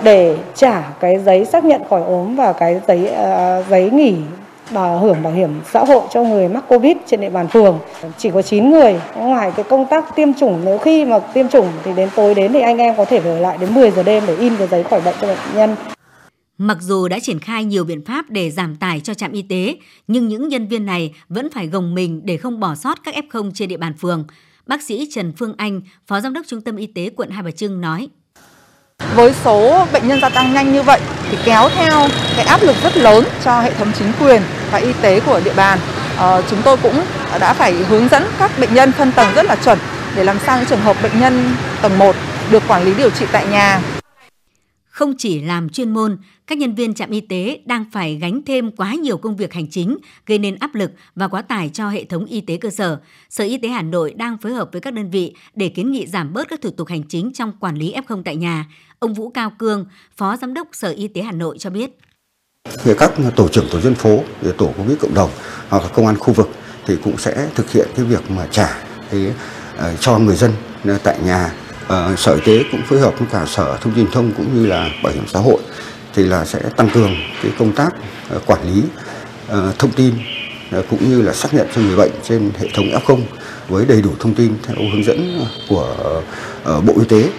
để 0.03 0.38
trả 0.55 0.82
cái 1.00 1.20
giấy 1.25 1.46
xác 1.46 1.65
nhận 1.65 1.82
khỏi 1.89 2.01
ốm 2.03 2.36
và 2.36 2.53
cái 2.53 2.82
giấy 2.88 3.12
uh, 3.12 3.70
giấy 3.70 3.89
nghỉ 3.89 4.15
bảo 4.72 5.00
hưởng 5.00 5.24
bảo 5.24 5.34
hiểm 5.34 5.50
xã 5.74 5.84
hội 5.84 6.01
cho 6.13 6.24
người 6.24 6.48
mắc 6.48 6.63
Covid 6.67 6.98
trên 7.08 7.22
địa 7.22 7.29
bàn 7.29 7.48
phường. 7.48 7.79
Chỉ 8.17 8.32
có 8.32 8.41
9 8.41 8.70
người. 8.72 8.96
Ngoài 9.15 9.51
cái 9.55 9.65
công 9.70 9.86
tác 9.89 10.15
tiêm 10.15 10.34
chủng 10.34 10.62
nếu 10.65 10.77
khi 10.77 11.05
mà 11.05 11.20
tiêm 11.20 11.48
chủng 11.48 11.67
thì 11.84 11.93
đến 11.93 12.10
tối 12.15 12.36
đến 12.36 12.53
thì 12.53 12.62
anh 12.62 12.77
em 12.77 12.96
có 12.98 13.05
thể 13.05 13.17
ở 13.17 13.39
lại 13.39 13.58
đến 13.58 13.74
10 13.74 13.91
giờ 13.91 14.03
đêm 14.03 14.24
để 14.27 14.36
in 14.36 14.55
cái 14.58 14.67
giấy 14.67 14.84
khỏi 14.84 15.01
bệnh 15.01 15.15
cho 15.22 15.27
bệnh 15.27 15.38
nhân. 15.55 15.75
Mặc 16.58 16.77
dù 16.82 17.08
đã 17.08 17.20
triển 17.20 17.39
khai 17.39 17.65
nhiều 17.65 17.84
biện 17.84 18.05
pháp 18.05 18.25
để 18.29 18.51
giảm 18.51 18.75
tải 18.75 19.00
cho 19.00 19.13
trạm 19.13 19.32
y 19.32 19.41
tế, 19.41 19.75
nhưng 20.08 20.27
những 20.27 20.48
nhân 20.48 20.67
viên 20.67 20.86
này 20.86 21.13
vẫn 21.29 21.50
phải 21.53 21.67
gồng 21.67 21.96
mình 21.96 22.22
để 22.24 22.38
không 22.38 22.60
bỏ 22.60 22.75
sót 22.75 22.98
các 23.03 23.15
F0 23.15 23.51
trên 23.53 23.70
địa 23.70 23.77
bàn 23.77 23.93
phường. 23.98 24.25
Bác 24.67 24.82
sĩ 24.82 25.10
Trần 25.13 25.34
Phương 25.38 25.53
Anh, 25.58 25.82
Phó 26.08 26.20
Giám 26.20 26.34
đốc 26.34 26.46
Trung 26.48 26.62
tâm 26.62 26.75
Y 26.75 26.88
tế 26.88 27.10
quận 27.15 27.29
Hai 27.29 27.43
Bà 27.43 27.51
Trưng 27.51 27.82
nói. 27.82 28.10
Với 29.15 29.34
số 29.43 29.88
bệnh 29.93 30.08
nhân 30.08 30.22
gia 30.22 30.29
tăng 30.29 30.53
nhanh 30.53 30.74
như 30.74 30.84
vậy 30.84 31.00
thì 31.32 31.38
kéo 31.46 31.70
theo 31.70 32.08
cái 32.36 32.46
áp 32.46 32.62
lực 32.63 32.75
rất 32.84 32.98
lớn 32.98 33.24
cho 33.43 33.62
hệ 33.62 33.74
thống 33.74 33.91
chính 34.00 34.12
quyền 34.20 34.41
và 34.72 34.77
y 34.77 34.93
tế 35.01 35.20
của 35.20 35.41
địa 35.46 35.53
bàn. 35.53 35.79
À, 36.17 36.41
chúng 36.50 36.62
tôi 36.65 36.77
cũng 36.84 36.96
đã 37.39 37.53
phải 37.53 37.74
hướng 37.74 38.08
dẫn 38.08 38.24
các 38.39 38.51
bệnh 38.60 38.74
nhân 38.74 38.91
phân 38.91 39.12
tầng 39.12 39.34
rất 39.36 39.46
là 39.46 39.55
chuẩn 39.55 39.79
để 40.15 40.24
làm 40.24 40.38
sao 40.46 40.58
những 40.58 40.67
trường 40.70 40.82
hợp 40.82 40.98
bệnh 41.03 41.20
nhân 41.20 41.55
tầng 41.82 41.98
1 41.98 42.15
được 42.51 42.63
quản 42.67 42.84
lý 42.84 42.93
điều 42.98 43.10
trị 43.10 43.25
tại 43.32 43.48
nhà 43.48 43.82
không 44.93 45.13
chỉ 45.17 45.41
làm 45.41 45.70
chuyên 45.70 45.93
môn, 45.93 46.17
các 46.47 46.57
nhân 46.57 46.75
viên 46.75 46.93
trạm 46.93 47.09
y 47.09 47.21
tế 47.21 47.59
đang 47.65 47.85
phải 47.91 48.15
gánh 48.15 48.41
thêm 48.45 48.71
quá 48.71 48.93
nhiều 48.93 49.17
công 49.17 49.35
việc 49.35 49.53
hành 49.53 49.67
chính, 49.69 49.97
gây 50.25 50.38
nên 50.38 50.55
áp 50.59 50.75
lực 50.75 50.91
và 51.15 51.27
quá 51.27 51.41
tải 51.41 51.69
cho 51.73 51.89
hệ 51.89 52.03
thống 52.03 52.25
y 52.25 52.41
tế 52.41 52.57
cơ 52.57 52.69
sở. 52.69 53.00
Sở 53.29 53.43
Y 53.43 53.57
tế 53.57 53.69
Hà 53.69 53.81
Nội 53.81 54.13
đang 54.13 54.38
phối 54.38 54.53
hợp 54.53 54.69
với 54.71 54.81
các 54.81 54.93
đơn 54.93 55.09
vị 55.09 55.35
để 55.55 55.69
kiến 55.69 55.91
nghị 55.91 56.07
giảm 56.07 56.33
bớt 56.33 56.47
các 56.50 56.62
thủ 56.62 56.69
tục 56.69 56.88
hành 56.88 57.03
chính 57.03 57.33
trong 57.33 57.51
quản 57.59 57.75
lý 57.75 57.93
F0 58.07 58.23
tại 58.23 58.35
nhà. 58.35 58.65
Ông 59.00 59.13
Vũ 59.13 59.29
Cao 59.29 59.51
Cương, 59.59 59.85
Phó 60.17 60.38
Giám 60.38 60.53
đốc 60.53 60.67
Sở 60.73 60.91
Y 60.91 61.07
tế 61.07 61.21
Hà 61.21 61.31
Nội 61.31 61.57
cho 61.57 61.69
biết. 61.69 61.97
Thì 62.83 62.91
các 62.97 63.12
tổ 63.35 63.47
trưởng 63.47 63.67
tổ 63.71 63.81
dân 63.81 63.95
phố, 63.95 64.23
tổ 64.57 64.71
covid 64.77 64.97
cộng 65.00 65.13
đồng 65.13 65.29
hoặc 65.69 65.83
công 65.93 66.07
an 66.07 66.17
khu 66.17 66.33
vực 66.33 66.50
thì 66.85 66.95
cũng 67.03 67.17
sẽ 67.17 67.50
thực 67.55 67.71
hiện 67.71 67.88
cái 67.95 68.05
việc 68.05 68.31
mà 68.31 68.47
trả 68.51 68.83
cái 69.12 69.27
uh, 69.77 70.00
cho 70.00 70.19
người 70.19 70.35
dân 70.35 70.51
tại 71.03 71.19
nhà 71.25 71.53
uh, 71.85 72.19
sở 72.19 72.33
y 72.33 72.41
tế 72.45 72.63
cũng 72.71 72.81
phối 72.85 73.00
hợp 73.00 73.19
với 73.19 73.27
cả 73.31 73.45
sở 73.45 73.77
thông 73.81 73.93
tin 73.93 74.07
thông 74.12 74.31
cũng 74.38 74.55
như 74.55 74.65
là 74.65 74.89
bảo 75.03 75.13
hiểm 75.13 75.27
xã 75.27 75.39
hội 75.39 75.62
thì 76.13 76.24
là 76.24 76.46
sẽ 76.46 76.60
tăng 76.77 76.89
cường 76.93 77.12
cái 77.43 77.51
công 77.58 77.74
tác 77.74 77.89
ờ, 78.29 78.39
quản 78.46 78.63
lý 78.67 78.84
ờ, 79.48 79.74
thông 79.79 79.91
tin 79.91 80.13
ờ, 80.72 80.84
cũng 80.89 81.10
như 81.10 81.22
là 81.22 81.34
xác 81.34 81.53
nhận 81.53 81.67
cho 81.75 81.82
người 81.82 81.96
bệnh 81.96 82.12
trên 82.24 82.51
hệ 82.60 82.67
thống 82.74 82.86
F0 82.86 83.20
với 83.67 83.86
đầy 83.86 84.01
đủ 84.01 84.12
thông 84.20 84.36
tin 84.36 84.53
theo 84.63 84.75
hướng 84.93 85.03
dẫn 85.03 85.39
của 85.70 86.22
Bộ 86.65 86.93
Y 87.00 87.05
tế. 87.10 87.29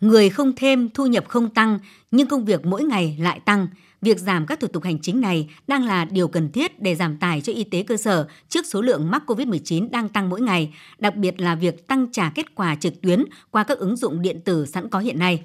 Người 0.00 0.30
không 0.30 0.52
thêm, 0.56 0.88
thu 0.94 1.06
nhập 1.06 1.24
không 1.28 1.48
tăng, 1.48 1.78
nhưng 2.10 2.28
công 2.28 2.44
việc 2.44 2.66
mỗi 2.66 2.82
ngày 2.82 3.16
lại 3.20 3.40
tăng– 3.44 3.66
Việc 4.02 4.18
giảm 4.18 4.46
các 4.46 4.60
thủ 4.60 4.68
tục 4.68 4.84
hành 4.84 4.98
chính 4.98 5.20
này 5.20 5.50
đang 5.66 5.84
là 5.84 6.04
điều 6.04 6.28
cần 6.28 6.52
thiết 6.52 6.82
để 6.82 6.94
giảm 6.94 7.16
tải 7.16 7.40
cho 7.40 7.52
y 7.52 7.64
tế 7.64 7.82
cơ 7.82 7.96
sở 7.96 8.28
trước 8.48 8.66
số 8.66 8.82
lượng 8.82 9.10
mắc 9.10 9.22
COVID-19 9.26 9.90
đang 9.90 10.08
tăng 10.08 10.28
mỗi 10.28 10.40
ngày, 10.40 10.74
đặc 10.98 11.16
biệt 11.16 11.40
là 11.40 11.54
việc 11.54 11.86
tăng 11.86 12.06
trả 12.12 12.30
kết 12.34 12.54
quả 12.54 12.74
trực 12.74 13.00
tuyến 13.00 13.24
qua 13.50 13.64
các 13.64 13.78
ứng 13.78 13.96
dụng 13.96 14.22
điện 14.22 14.40
tử 14.44 14.66
sẵn 14.66 14.88
có 14.88 14.98
hiện 14.98 15.18
nay. 15.18 15.42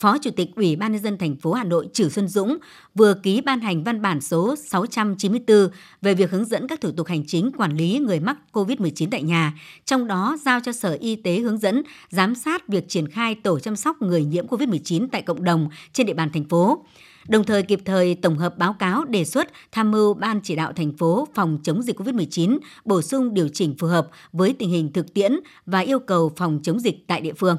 Phó 0.00 0.18
Chủ 0.18 0.30
tịch 0.30 0.48
Ủy 0.56 0.76
ban 0.76 0.92
nhân 0.92 1.02
dân 1.02 1.18
thành 1.18 1.36
phố 1.36 1.52
Hà 1.52 1.64
Nội 1.64 1.88
Trử 1.92 2.08
Xuân 2.08 2.28
Dũng 2.28 2.58
vừa 2.94 3.14
ký 3.14 3.40
ban 3.40 3.60
hành 3.60 3.84
văn 3.84 4.02
bản 4.02 4.20
số 4.20 4.56
694 4.56 5.68
về 6.02 6.14
việc 6.14 6.30
hướng 6.30 6.44
dẫn 6.44 6.68
các 6.68 6.80
thủ 6.80 6.90
tục 6.96 7.06
hành 7.06 7.26
chính 7.26 7.50
quản 7.56 7.76
lý 7.76 7.98
người 7.98 8.20
mắc 8.20 8.36
COVID-19 8.52 9.08
tại 9.10 9.22
nhà, 9.22 9.52
trong 9.84 10.06
đó 10.06 10.36
giao 10.44 10.60
cho 10.60 10.72
Sở 10.72 10.96
Y 11.00 11.16
tế 11.16 11.38
hướng 11.38 11.58
dẫn 11.58 11.82
giám 12.10 12.34
sát 12.34 12.68
việc 12.68 12.88
triển 12.88 13.08
khai 13.08 13.34
tổ 13.34 13.58
chăm 13.58 13.76
sóc 13.76 14.02
người 14.02 14.24
nhiễm 14.24 14.46
COVID-19 14.46 15.08
tại 15.12 15.22
cộng 15.22 15.44
đồng 15.44 15.68
trên 15.92 16.06
địa 16.06 16.14
bàn 16.14 16.30
thành 16.32 16.48
phố 16.48 16.84
đồng 17.28 17.44
thời 17.44 17.62
kịp 17.62 17.80
thời 17.84 18.14
tổng 18.14 18.38
hợp 18.38 18.58
báo 18.58 18.72
cáo 18.72 19.04
đề 19.04 19.24
xuất 19.24 19.48
tham 19.72 19.90
mưu 19.90 20.14
Ban 20.14 20.40
chỉ 20.42 20.56
đạo 20.56 20.72
thành 20.72 20.92
phố 20.92 21.28
phòng 21.34 21.58
chống 21.62 21.82
dịch 21.82 22.00
COVID-19 22.00 22.58
bổ 22.84 23.02
sung 23.02 23.34
điều 23.34 23.48
chỉnh 23.48 23.74
phù 23.78 23.86
hợp 23.86 24.08
với 24.32 24.52
tình 24.52 24.70
hình 24.70 24.92
thực 24.92 25.14
tiễn 25.14 25.32
và 25.66 25.78
yêu 25.78 25.98
cầu 25.98 26.32
phòng 26.36 26.60
chống 26.62 26.80
dịch 26.80 27.06
tại 27.06 27.20
địa 27.20 27.34
phương. 27.34 27.56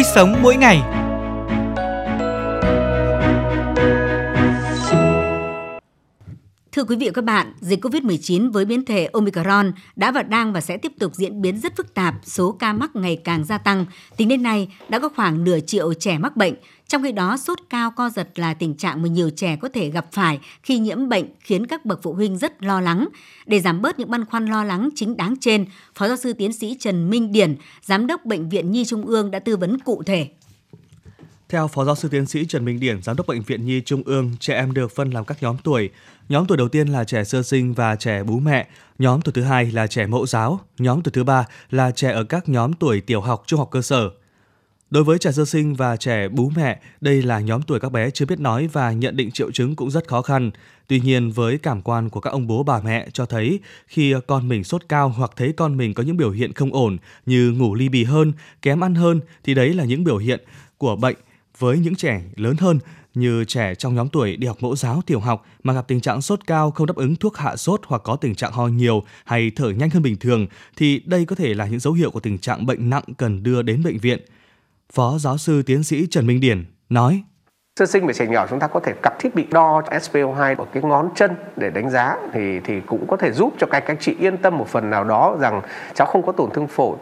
Vui 0.00 0.04
sống 0.04 0.42
mỗi 0.42 0.56
ngày. 0.56 0.82
Thưa 6.72 6.84
quý 6.84 6.96
vị 6.96 7.06
và 7.06 7.12
các 7.12 7.24
bạn, 7.24 7.52
dịch 7.60 7.84
COVID-19 7.84 8.52
với 8.52 8.64
biến 8.64 8.84
thể 8.84 9.06
Omicron 9.12 9.72
đã 9.96 10.12
và 10.12 10.22
đang 10.22 10.52
và 10.52 10.60
sẽ 10.60 10.76
tiếp 10.76 10.92
tục 10.98 11.14
diễn 11.14 11.42
biến 11.42 11.60
rất 11.60 11.76
phức 11.76 11.94
tạp, 11.94 12.14
số 12.24 12.52
ca 12.52 12.72
mắc 12.72 12.96
ngày 12.96 13.16
càng 13.24 13.44
gia 13.44 13.58
tăng. 13.58 13.86
Tính 14.16 14.28
đến 14.28 14.42
nay, 14.42 14.68
đã 14.88 14.98
có 14.98 15.08
khoảng 15.16 15.44
nửa 15.44 15.60
triệu 15.60 15.94
trẻ 15.94 16.18
mắc 16.18 16.36
bệnh, 16.36 16.54
trong 16.88 17.02
khi 17.02 17.12
đó 17.12 17.36
sốt 17.36 17.58
cao 17.70 17.90
co 17.90 18.10
giật 18.10 18.38
là 18.38 18.54
tình 18.54 18.74
trạng 18.74 19.02
mà 19.02 19.08
nhiều 19.08 19.30
trẻ 19.30 19.56
có 19.56 19.68
thể 19.68 19.90
gặp 19.90 20.06
phải 20.12 20.38
khi 20.62 20.78
nhiễm 20.78 21.08
bệnh 21.08 21.24
khiến 21.40 21.66
các 21.66 21.84
bậc 21.84 22.02
phụ 22.02 22.12
huynh 22.12 22.38
rất 22.38 22.62
lo 22.62 22.80
lắng. 22.80 23.08
Để 23.46 23.60
giảm 23.60 23.82
bớt 23.82 23.98
những 23.98 24.10
băn 24.10 24.24
khoăn 24.24 24.46
lo 24.46 24.64
lắng 24.64 24.88
chính 24.94 25.16
đáng 25.16 25.34
trên, 25.40 25.66
Phó 25.94 26.08
giáo 26.08 26.16
sư 26.16 26.32
tiến 26.32 26.52
sĩ 26.52 26.76
Trần 26.80 27.10
Minh 27.10 27.32
Điển, 27.32 27.56
Giám 27.82 28.06
đốc 28.06 28.24
Bệnh 28.24 28.48
viện 28.48 28.70
Nhi 28.70 28.84
Trung 28.84 29.06
ương 29.06 29.30
đã 29.30 29.38
tư 29.38 29.56
vấn 29.56 29.78
cụ 29.78 30.02
thể. 30.02 30.28
Theo 31.50 31.68
Phó 31.68 31.84
Giáo 31.84 31.94
sư 31.94 32.08
Tiến 32.08 32.26
sĩ 32.26 32.44
Trần 32.44 32.64
Minh 32.64 32.80
Điển, 32.80 33.02
Giám 33.02 33.16
đốc 33.16 33.26
Bệnh 33.26 33.42
viện 33.42 33.66
Nhi 33.66 33.82
Trung 33.84 34.02
ương, 34.06 34.32
trẻ 34.40 34.54
em 34.54 34.72
được 34.72 34.96
phân 34.96 35.10
làm 35.10 35.24
các 35.24 35.42
nhóm 35.42 35.56
tuổi. 35.64 35.90
Nhóm 36.30 36.46
tuổi 36.46 36.56
đầu 36.58 36.68
tiên 36.68 36.88
là 36.88 37.04
trẻ 37.04 37.24
sơ 37.24 37.42
sinh 37.42 37.74
và 37.74 37.96
trẻ 37.96 38.22
bú 38.22 38.38
mẹ, 38.38 38.68
nhóm 38.98 39.20
tuổi 39.20 39.32
thứ 39.32 39.42
hai 39.42 39.70
là 39.72 39.86
trẻ 39.86 40.06
mẫu 40.06 40.26
giáo, 40.26 40.60
nhóm 40.78 41.02
tuổi 41.02 41.12
thứ 41.12 41.24
ba 41.24 41.46
là 41.70 41.90
trẻ 41.90 42.10
ở 42.12 42.24
các 42.24 42.48
nhóm 42.48 42.72
tuổi 42.72 43.00
tiểu 43.00 43.20
học, 43.20 43.42
trung 43.46 43.58
học 43.58 43.68
cơ 43.70 43.82
sở. 43.82 44.10
Đối 44.90 45.04
với 45.04 45.18
trẻ 45.18 45.32
sơ 45.32 45.44
sinh 45.44 45.74
và 45.74 45.96
trẻ 45.96 46.28
bú 46.28 46.52
mẹ, 46.56 46.80
đây 47.00 47.22
là 47.22 47.40
nhóm 47.40 47.62
tuổi 47.62 47.80
các 47.80 47.92
bé 47.92 48.10
chưa 48.10 48.26
biết 48.26 48.40
nói 48.40 48.66
và 48.66 48.92
nhận 48.92 49.16
định 49.16 49.30
triệu 49.30 49.50
chứng 49.50 49.76
cũng 49.76 49.90
rất 49.90 50.08
khó 50.08 50.22
khăn. 50.22 50.50
Tuy 50.86 51.00
nhiên, 51.00 51.30
với 51.30 51.58
cảm 51.58 51.82
quan 51.82 52.10
của 52.10 52.20
các 52.20 52.30
ông 52.30 52.46
bố 52.46 52.62
bà 52.62 52.80
mẹ 52.80 53.08
cho 53.12 53.26
thấy 53.26 53.60
khi 53.86 54.14
con 54.26 54.48
mình 54.48 54.64
sốt 54.64 54.82
cao 54.88 55.08
hoặc 55.08 55.30
thấy 55.36 55.52
con 55.56 55.76
mình 55.76 55.94
có 55.94 56.02
những 56.02 56.16
biểu 56.16 56.30
hiện 56.30 56.52
không 56.52 56.72
ổn 56.72 56.96
như 57.26 57.50
ngủ 57.50 57.74
ly 57.74 57.88
bì 57.88 58.04
hơn, 58.04 58.32
kém 58.62 58.84
ăn 58.84 58.94
hơn 58.94 59.20
thì 59.44 59.54
đấy 59.54 59.74
là 59.74 59.84
những 59.84 60.04
biểu 60.04 60.16
hiện 60.16 60.40
của 60.78 60.96
bệnh 60.96 61.16
với 61.58 61.78
những 61.78 61.94
trẻ 61.94 62.22
lớn 62.36 62.56
hơn 62.60 62.78
như 63.14 63.44
trẻ 63.44 63.74
trong 63.74 63.94
nhóm 63.94 64.08
tuổi 64.08 64.36
đi 64.36 64.46
học 64.46 64.56
mẫu 64.60 64.76
giáo, 64.76 65.02
tiểu 65.06 65.20
học 65.20 65.46
mà 65.62 65.72
gặp 65.72 65.88
tình 65.88 66.00
trạng 66.00 66.22
sốt 66.22 66.46
cao, 66.46 66.70
không 66.70 66.86
đáp 66.86 66.96
ứng 66.96 67.16
thuốc 67.16 67.36
hạ 67.36 67.56
sốt 67.56 67.80
hoặc 67.86 68.02
có 68.04 68.16
tình 68.16 68.34
trạng 68.34 68.52
ho 68.52 68.66
nhiều 68.66 69.02
hay 69.24 69.50
thở 69.56 69.70
nhanh 69.70 69.90
hơn 69.90 70.02
bình 70.02 70.16
thường, 70.16 70.46
thì 70.76 71.02
đây 71.04 71.24
có 71.24 71.36
thể 71.36 71.54
là 71.54 71.66
những 71.66 71.80
dấu 71.80 71.92
hiệu 71.92 72.10
của 72.10 72.20
tình 72.20 72.38
trạng 72.38 72.66
bệnh 72.66 72.90
nặng 72.90 73.04
cần 73.16 73.42
đưa 73.42 73.62
đến 73.62 73.82
bệnh 73.82 73.98
viện. 73.98 74.18
Phó 74.92 75.18
giáo 75.18 75.38
sư 75.38 75.62
tiến 75.62 75.82
sĩ 75.82 76.06
Trần 76.10 76.26
Minh 76.26 76.40
Điển 76.40 76.64
nói 76.88 77.22
Sơ 77.78 77.86
sinh 77.86 78.06
và 78.06 78.12
trẻ 78.12 78.26
nhỏ 78.26 78.46
chúng 78.50 78.60
ta 78.60 78.66
có 78.66 78.80
thể 78.80 78.92
cặp 79.02 79.18
thiết 79.18 79.34
bị 79.34 79.46
đo 79.50 79.82
SpO2 79.90 80.56
ở 80.58 80.64
cái 80.72 80.82
ngón 80.82 81.08
chân 81.14 81.30
để 81.56 81.70
đánh 81.70 81.90
giá 81.90 82.16
thì 82.32 82.60
thì 82.60 82.80
cũng 82.80 83.06
có 83.06 83.16
thể 83.16 83.32
giúp 83.32 83.52
cho 83.58 83.66
các 83.66 83.80
các 83.86 83.96
chị 84.00 84.16
yên 84.20 84.36
tâm 84.36 84.58
một 84.58 84.68
phần 84.68 84.90
nào 84.90 85.04
đó 85.04 85.36
rằng 85.40 85.62
cháu 85.94 86.06
không 86.06 86.22
có 86.26 86.32
tổn 86.32 86.50
thương 86.50 86.66
phổi. 86.66 86.96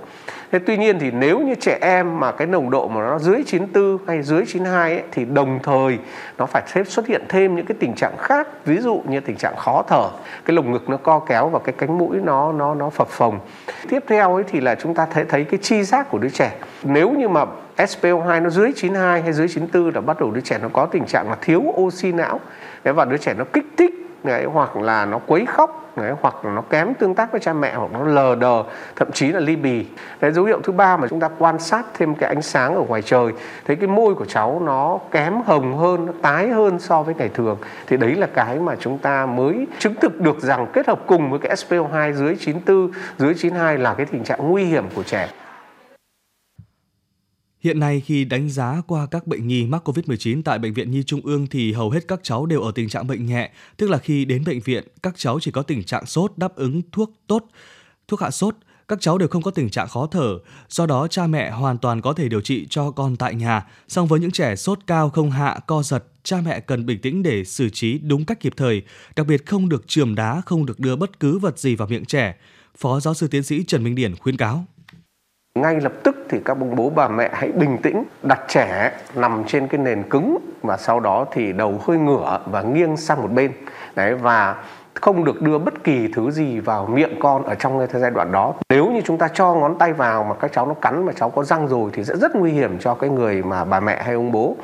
Thế 0.52 0.58
tuy 0.58 0.76
nhiên 0.76 0.98
thì 0.98 1.10
nếu 1.10 1.40
như 1.40 1.54
trẻ 1.54 1.78
em 1.80 2.20
mà 2.20 2.32
cái 2.32 2.46
nồng 2.46 2.70
độ 2.70 2.88
mà 2.88 3.00
nó 3.00 3.18
dưới 3.18 3.42
94 3.46 4.06
hay 4.06 4.22
dưới 4.22 4.44
92 4.46 4.92
ấy, 4.92 5.02
thì 5.12 5.24
đồng 5.24 5.58
thời 5.62 5.98
nó 6.38 6.46
phải 6.46 6.62
xuất 6.86 7.06
hiện 7.06 7.22
thêm 7.28 7.56
những 7.56 7.66
cái 7.66 7.76
tình 7.80 7.94
trạng 7.94 8.16
khác, 8.18 8.48
ví 8.64 8.78
dụ 8.78 9.02
như 9.08 9.20
tình 9.20 9.36
trạng 9.36 9.56
khó 9.56 9.82
thở, 9.88 10.08
cái 10.44 10.56
lồng 10.56 10.72
ngực 10.72 10.88
nó 10.88 10.96
co 10.96 11.18
kéo 11.18 11.48
và 11.48 11.58
cái 11.58 11.74
cánh 11.78 11.98
mũi 11.98 12.16
nó 12.24 12.52
nó 12.52 12.74
nó 12.74 12.90
phập 12.90 13.08
phồng. 13.08 13.40
Tiếp 13.88 14.04
theo 14.08 14.34
ấy 14.34 14.44
thì 14.48 14.60
là 14.60 14.74
chúng 14.74 14.94
ta 14.94 15.06
thấy 15.10 15.24
thấy 15.24 15.44
cái 15.44 15.58
chi 15.62 15.82
giác 15.82 16.10
của 16.10 16.18
đứa 16.18 16.28
trẻ. 16.28 16.52
Nếu 16.82 17.10
như 17.10 17.28
mà 17.28 17.44
SPO2 17.78 18.42
nó 18.42 18.50
dưới 18.50 18.72
92 18.76 19.22
hay 19.22 19.32
dưới 19.32 19.48
94 19.48 19.94
là 19.94 20.00
bắt 20.00 20.20
đầu 20.20 20.30
đứa 20.30 20.40
trẻ 20.40 20.58
nó 20.62 20.68
có 20.72 20.86
tình 20.86 21.06
trạng 21.06 21.30
là 21.30 21.36
thiếu 21.40 21.60
oxy 21.60 22.12
não. 22.12 22.40
Và 22.84 23.04
đứa 23.04 23.16
trẻ 23.16 23.34
nó 23.38 23.44
kích 23.52 23.64
thích 23.76 23.94
đấy, 24.24 24.44
hoặc 24.44 24.76
là 24.76 25.06
nó 25.06 25.18
quấy 25.26 25.46
khóc 25.46 25.92
đấy, 25.96 26.12
hoặc 26.20 26.44
là 26.44 26.52
nó 26.52 26.62
kém 26.70 26.94
tương 26.94 27.14
tác 27.14 27.32
với 27.32 27.40
cha 27.40 27.52
mẹ 27.52 27.74
hoặc 27.74 27.92
nó 27.92 28.04
lờ 28.04 28.34
đờ 28.34 28.62
thậm 28.96 29.12
chí 29.12 29.32
là 29.32 29.40
ly 29.40 29.56
bì. 29.56 29.86
Cái 30.20 30.32
dấu 30.32 30.44
hiệu 30.44 30.60
thứ 30.64 30.72
ba 30.72 30.96
mà 30.96 31.08
chúng 31.08 31.20
ta 31.20 31.28
quan 31.38 31.58
sát 31.58 31.86
thêm 31.94 32.14
cái 32.14 32.28
ánh 32.28 32.42
sáng 32.42 32.74
ở 32.74 32.82
ngoài 32.82 33.02
trời 33.02 33.32
thấy 33.66 33.76
cái 33.76 33.88
môi 33.88 34.14
của 34.14 34.24
cháu 34.24 34.62
nó 34.64 34.98
kém 35.10 35.40
hồng 35.46 35.78
hơn 35.78 36.06
nó 36.06 36.12
tái 36.22 36.48
hơn 36.48 36.78
so 36.78 37.02
với 37.02 37.14
ngày 37.14 37.30
thường 37.34 37.58
thì 37.86 37.96
đấy 37.96 38.14
là 38.14 38.26
cái 38.34 38.58
mà 38.58 38.76
chúng 38.80 38.98
ta 38.98 39.26
mới 39.26 39.66
chứng 39.78 39.94
thực 39.94 40.20
được 40.20 40.40
rằng 40.40 40.66
kết 40.72 40.88
hợp 40.88 41.00
cùng 41.06 41.30
với 41.30 41.38
cái 41.38 41.56
SPO2 41.56 42.12
dưới 42.12 42.36
94 42.40 42.90
dưới 43.18 43.34
92 43.34 43.78
là 43.78 43.94
cái 43.94 44.06
tình 44.06 44.24
trạng 44.24 44.50
nguy 44.50 44.64
hiểm 44.64 44.84
của 44.94 45.02
trẻ. 45.02 45.28
Hiện 47.60 47.80
nay 47.80 48.00
khi 48.00 48.24
đánh 48.24 48.50
giá 48.50 48.82
qua 48.86 49.06
các 49.06 49.26
bệnh 49.26 49.46
nhi 49.46 49.66
mắc 49.66 49.88
COVID-19 49.88 50.42
tại 50.42 50.58
Bệnh 50.58 50.74
viện 50.74 50.90
Nhi 50.90 51.02
Trung 51.06 51.20
ương 51.24 51.46
thì 51.46 51.72
hầu 51.72 51.90
hết 51.90 52.08
các 52.08 52.20
cháu 52.22 52.46
đều 52.46 52.62
ở 52.62 52.72
tình 52.74 52.88
trạng 52.88 53.06
bệnh 53.06 53.26
nhẹ, 53.26 53.50
tức 53.76 53.90
là 53.90 53.98
khi 53.98 54.24
đến 54.24 54.44
bệnh 54.44 54.60
viện, 54.60 54.84
các 55.02 55.14
cháu 55.16 55.38
chỉ 55.40 55.50
có 55.50 55.62
tình 55.62 55.84
trạng 55.84 56.06
sốt 56.06 56.32
đáp 56.36 56.56
ứng 56.56 56.82
thuốc 56.92 57.12
tốt, 57.26 57.44
thuốc 58.08 58.20
hạ 58.20 58.30
sốt, 58.30 58.54
các 58.88 59.00
cháu 59.00 59.18
đều 59.18 59.28
không 59.28 59.42
có 59.42 59.50
tình 59.50 59.70
trạng 59.70 59.88
khó 59.88 60.06
thở, 60.06 60.38
do 60.68 60.86
đó 60.86 61.08
cha 61.08 61.26
mẹ 61.26 61.50
hoàn 61.50 61.78
toàn 61.78 62.00
có 62.00 62.12
thể 62.12 62.28
điều 62.28 62.40
trị 62.40 62.66
cho 62.70 62.90
con 62.90 63.16
tại 63.16 63.34
nhà. 63.34 63.66
Song 63.88 64.06
với 64.06 64.20
những 64.20 64.30
trẻ 64.30 64.56
sốt 64.56 64.78
cao 64.86 65.10
không 65.10 65.30
hạ, 65.30 65.60
co 65.66 65.82
giật, 65.82 66.04
cha 66.22 66.40
mẹ 66.44 66.60
cần 66.60 66.86
bình 66.86 67.00
tĩnh 67.00 67.22
để 67.22 67.44
xử 67.44 67.68
trí 67.68 67.98
đúng 67.98 68.24
cách 68.24 68.40
kịp 68.40 68.52
thời, 68.56 68.82
đặc 69.16 69.26
biệt 69.26 69.46
không 69.46 69.68
được 69.68 69.84
trường 69.86 70.14
đá, 70.14 70.42
không 70.46 70.66
được 70.66 70.80
đưa 70.80 70.96
bất 70.96 71.20
cứ 71.20 71.38
vật 71.38 71.58
gì 71.58 71.74
vào 71.74 71.88
miệng 71.88 72.04
trẻ. 72.04 72.36
Phó 72.76 73.00
giáo 73.00 73.14
sư 73.14 73.28
tiến 73.28 73.42
sĩ 73.42 73.64
Trần 73.64 73.84
Minh 73.84 73.94
Điển 73.94 74.16
khuyến 74.16 74.36
cáo 74.36 74.66
ngay 75.60 75.80
lập 75.80 75.92
tức 76.02 76.26
thì 76.28 76.40
các 76.44 76.54
bố 76.54 76.66
bố 76.66 76.90
bà 76.90 77.08
mẹ 77.08 77.30
hãy 77.32 77.52
bình 77.52 77.78
tĩnh, 77.82 78.04
đặt 78.22 78.40
trẻ 78.48 78.92
nằm 79.14 79.44
trên 79.46 79.68
cái 79.68 79.80
nền 79.80 80.02
cứng 80.02 80.38
và 80.62 80.76
sau 80.76 81.00
đó 81.00 81.26
thì 81.32 81.52
đầu 81.52 81.80
hơi 81.86 81.98
ngửa 81.98 82.40
và 82.46 82.62
nghiêng 82.62 82.96
sang 82.96 83.22
một 83.22 83.30
bên. 83.32 83.52
Đấy, 83.94 84.14
và 84.14 84.54
không 84.94 85.24
được 85.24 85.42
đưa 85.42 85.58
bất 85.58 85.84
kỳ 85.84 86.08
thứ 86.14 86.30
gì 86.30 86.60
vào 86.60 86.86
miệng 86.86 87.20
con 87.20 87.44
ở 87.44 87.54
trong 87.54 87.86
cái 87.86 88.00
giai 88.00 88.10
đoạn 88.10 88.32
đó. 88.32 88.54
Nếu 88.68 88.90
như 88.90 89.00
chúng 89.04 89.18
ta 89.18 89.28
cho 89.28 89.54
ngón 89.54 89.78
tay 89.78 89.92
vào 89.92 90.24
mà 90.24 90.34
các 90.34 90.52
cháu 90.52 90.66
nó 90.66 90.74
cắn 90.74 91.06
mà 91.06 91.12
cháu 91.12 91.30
có 91.30 91.44
răng 91.44 91.68
rồi 91.68 91.90
thì 91.94 92.04
sẽ 92.04 92.16
rất 92.16 92.36
nguy 92.36 92.50
hiểm 92.50 92.78
cho 92.78 92.94
cái 92.94 93.10
người 93.10 93.42
mà 93.42 93.64
bà 93.64 93.80
mẹ 93.80 94.02
hay 94.02 94.14
ông 94.14 94.32
bố 94.32 94.56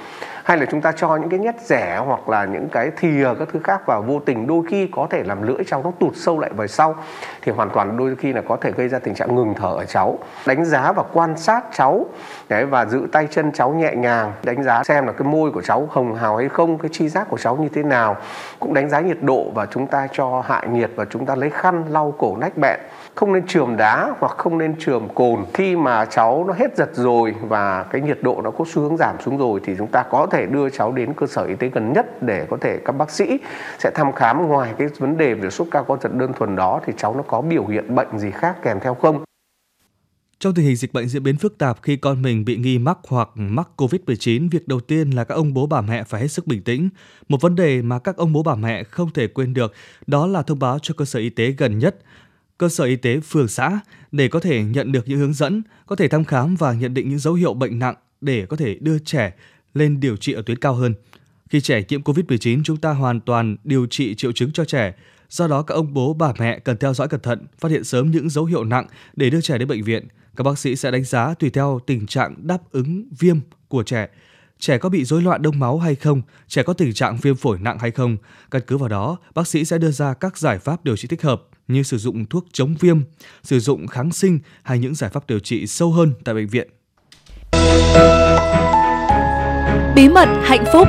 hay 0.44 0.56
là 0.58 0.66
chúng 0.70 0.80
ta 0.80 0.92
cho 0.92 1.16
những 1.16 1.28
cái 1.28 1.38
nhét 1.38 1.60
rẻ 1.60 2.02
hoặc 2.06 2.28
là 2.28 2.44
những 2.44 2.68
cái 2.68 2.90
thìa 2.96 3.28
các 3.38 3.48
thứ 3.52 3.60
khác 3.64 3.86
vào 3.86 4.02
vô 4.02 4.20
tình, 4.26 4.46
đôi 4.46 4.62
khi 4.68 4.88
có 4.92 5.06
thể 5.10 5.22
làm 5.22 5.42
lưỡi 5.42 5.64
cháu 5.66 5.82
nó 5.84 5.92
tụt 6.00 6.12
sâu 6.16 6.40
lại 6.40 6.50
về 6.56 6.66
sau, 6.66 6.94
thì 7.42 7.52
hoàn 7.52 7.70
toàn 7.70 7.96
đôi 7.96 8.16
khi 8.16 8.32
là 8.32 8.42
có 8.48 8.56
thể 8.56 8.72
gây 8.72 8.88
ra 8.88 8.98
tình 8.98 9.14
trạng 9.14 9.34
ngừng 9.34 9.54
thở 9.54 9.68
ở 9.68 9.84
cháu. 9.84 10.18
Đánh 10.46 10.64
giá 10.64 10.92
và 10.92 11.02
quan 11.12 11.36
sát 11.36 11.64
cháu, 11.74 12.06
đấy, 12.48 12.66
và 12.66 12.84
giữ 12.86 13.06
tay 13.12 13.28
chân 13.30 13.52
cháu 13.52 13.70
nhẹ 13.70 13.94
nhàng, 13.96 14.32
đánh 14.42 14.62
giá 14.62 14.84
xem 14.84 15.06
là 15.06 15.12
cái 15.12 15.28
môi 15.28 15.50
của 15.50 15.62
cháu 15.62 15.88
hồng 15.90 16.14
hào 16.14 16.36
hay 16.36 16.48
không, 16.48 16.78
cái 16.78 16.88
chi 16.92 17.08
giác 17.08 17.26
của 17.30 17.38
cháu 17.38 17.56
như 17.56 17.68
thế 17.68 17.82
nào, 17.82 18.16
cũng 18.60 18.74
đánh 18.74 18.88
giá 18.88 19.00
nhiệt 19.00 19.18
độ 19.22 19.44
và 19.54 19.66
chúng 19.66 19.86
ta 19.86 20.08
cho 20.12 20.42
hạ 20.46 20.62
nhiệt 20.70 20.90
và 20.96 21.04
chúng 21.04 21.26
ta 21.26 21.34
lấy 21.34 21.50
khăn, 21.50 21.84
lau 21.88 22.14
cổ, 22.18 22.36
nách 22.36 22.56
bẹn. 22.56 22.80
Không 23.14 23.32
nên 23.32 23.46
trường 23.46 23.76
đá 23.76 24.10
hoặc 24.18 24.32
không 24.36 24.58
nên 24.58 24.74
trường 24.78 25.08
cồn. 25.14 25.44
Khi 25.54 25.76
mà 25.76 26.04
cháu 26.04 26.44
nó 26.48 26.52
hết 26.52 26.76
giật 26.76 26.90
rồi 26.92 27.34
và 27.42 27.84
cái 27.90 28.00
nhiệt 28.00 28.18
độ 28.22 28.40
nó 28.44 28.50
có 28.50 28.64
xu 28.68 28.82
hướng 28.82 28.96
giảm 28.96 29.20
xuống 29.20 29.38
rồi 29.38 29.60
thì 29.64 29.74
chúng 29.78 29.86
ta 29.86 30.02
có 30.02 30.26
thể 30.30 30.33
thể 30.34 30.46
đưa 30.46 30.70
cháu 30.70 30.92
đến 30.92 31.12
cơ 31.16 31.26
sở 31.26 31.44
y 31.44 31.54
tế 31.54 31.68
gần 31.68 31.92
nhất 31.92 32.22
để 32.22 32.46
có 32.50 32.56
thể 32.60 32.78
các 32.84 32.92
bác 32.92 33.10
sĩ 33.10 33.38
sẽ 33.78 33.90
thăm 33.94 34.12
khám 34.12 34.48
ngoài 34.48 34.74
cái 34.78 34.88
vấn 34.98 35.16
đề 35.16 35.34
về 35.34 35.50
sốt 35.50 35.68
cao 35.70 35.84
co 35.84 35.98
giật 36.02 36.14
đơn 36.14 36.32
thuần 36.38 36.56
đó 36.56 36.80
thì 36.86 36.92
cháu 36.96 37.14
nó 37.16 37.22
có 37.22 37.42
biểu 37.42 37.66
hiện 37.66 37.94
bệnh 37.94 38.18
gì 38.18 38.30
khác 38.30 38.56
kèm 38.62 38.80
theo 38.80 38.94
không 38.94 39.24
trong 40.38 40.54
tình 40.54 40.64
hình 40.66 40.76
dịch 40.76 40.92
bệnh 40.92 41.08
diễn 41.08 41.22
biến 41.22 41.36
phức 41.36 41.58
tạp 41.58 41.82
khi 41.82 41.96
con 41.96 42.22
mình 42.22 42.44
bị 42.44 42.56
nghi 42.56 42.78
mắc 42.78 42.98
hoặc 43.08 43.28
mắc 43.34 43.68
COVID-19, 43.76 44.48
việc 44.50 44.68
đầu 44.68 44.80
tiên 44.80 45.10
là 45.10 45.24
các 45.24 45.34
ông 45.34 45.54
bố 45.54 45.66
bà 45.66 45.80
mẹ 45.80 46.04
phải 46.04 46.20
hết 46.20 46.28
sức 46.28 46.46
bình 46.46 46.62
tĩnh. 46.62 46.88
Một 47.28 47.40
vấn 47.40 47.56
đề 47.56 47.82
mà 47.82 47.98
các 47.98 48.16
ông 48.16 48.32
bố 48.32 48.42
bà 48.42 48.54
mẹ 48.54 48.84
không 48.84 49.10
thể 49.10 49.26
quên 49.26 49.54
được 49.54 49.72
đó 50.06 50.26
là 50.26 50.42
thông 50.42 50.58
báo 50.58 50.78
cho 50.78 50.94
cơ 50.96 51.04
sở 51.04 51.20
y 51.20 51.30
tế 51.30 51.50
gần 51.50 51.78
nhất, 51.78 51.96
cơ 52.58 52.68
sở 52.68 52.84
y 52.84 52.96
tế 52.96 53.20
phường 53.20 53.48
xã 53.48 53.80
để 54.12 54.28
có 54.28 54.40
thể 54.40 54.64
nhận 54.64 54.92
được 54.92 55.08
những 55.08 55.18
hướng 55.18 55.34
dẫn, 55.34 55.62
có 55.86 55.96
thể 55.96 56.08
thăm 56.08 56.24
khám 56.24 56.54
và 56.54 56.72
nhận 56.72 56.94
định 56.94 57.08
những 57.08 57.18
dấu 57.18 57.34
hiệu 57.34 57.54
bệnh 57.54 57.78
nặng 57.78 57.94
để 58.20 58.46
có 58.46 58.56
thể 58.56 58.76
đưa 58.80 58.98
trẻ 58.98 59.32
lên 59.74 60.00
điều 60.00 60.16
trị 60.16 60.32
ở 60.32 60.42
tuyến 60.42 60.58
cao 60.58 60.74
hơn. 60.74 60.94
Khi 61.50 61.60
trẻ 61.60 61.82
nhiễm 61.88 62.02
COVID-19, 62.02 62.62
chúng 62.64 62.76
ta 62.76 62.90
hoàn 62.90 63.20
toàn 63.20 63.56
điều 63.64 63.86
trị 63.86 64.14
triệu 64.14 64.32
chứng 64.32 64.52
cho 64.52 64.64
trẻ. 64.64 64.94
Do 65.30 65.48
đó, 65.48 65.62
các 65.62 65.74
ông 65.74 65.94
bố, 65.94 66.14
bà 66.14 66.32
mẹ 66.38 66.58
cần 66.58 66.76
theo 66.76 66.94
dõi 66.94 67.08
cẩn 67.08 67.20
thận, 67.20 67.46
phát 67.58 67.70
hiện 67.70 67.84
sớm 67.84 68.10
những 68.10 68.30
dấu 68.30 68.44
hiệu 68.44 68.64
nặng 68.64 68.86
để 69.16 69.30
đưa 69.30 69.40
trẻ 69.40 69.58
đến 69.58 69.68
bệnh 69.68 69.84
viện. 69.84 70.08
Các 70.36 70.44
bác 70.44 70.58
sĩ 70.58 70.76
sẽ 70.76 70.90
đánh 70.90 71.04
giá 71.04 71.34
tùy 71.34 71.50
theo 71.50 71.80
tình 71.86 72.06
trạng 72.06 72.34
đáp 72.46 72.58
ứng 72.70 73.08
viêm 73.18 73.38
của 73.68 73.82
trẻ. 73.82 74.08
trẻ 74.58 74.78
có 74.78 74.88
bị 74.88 75.04
rối 75.04 75.22
loạn 75.22 75.42
đông 75.42 75.58
máu 75.58 75.78
hay 75.78 75.94
không, 75.94 76.22
trẻ 76.48 76.62
có 76.62 76.72
tình 76.72 76.92
trạng 76.92 77.16
viêm 77.16 77.36
phổi 77.36 77.58
nặng 77.58 77.78
hay 77.78 77.90
không. 77.90 78.16
Căn 78.50 78.62
cứ 78.66 78.76
vào 78.76 78.88
đó, 78.88 79.18
bác 79.34 79.48
sĩ 79.48 79.64
sẽ 79.64 79.78
đưa 79.78 79.90
ra 79.90 80.14
các 80.14 80.38
giải 80.38 80.58
pháp 80.58 80.84
điều 80.84 80.96
trị 80.96 81.08
thích 81.08 81.22
hợp 81.22 81.42
như 81.68 81.82
sử 81.82 81.98
dụng 81.98 82.26
thuốc 82.26 82.46
chống 82.52 82.74
viêm, 82.80 83.00
sử 83.42 83.60
dụng 83.60 83.86
kháng 83.86 84.12
sinh 84.12 84.38
hay 84.62 84.78
những 84.78 84.94
giải 84.94 85.10
pháp 85.10 85.26
điều 85.26 85.38
trị 85.38 85.66
sâu 85.66 85.92
hơn 85.92 86.12
tại 86.24 86.34
bệnh 86.34 86.48
viện. 86.48 86.68
Bí 89.96 90.08
mật 90.08 90.28
hạnh 90.42 90.64
phúc 90.72 90.88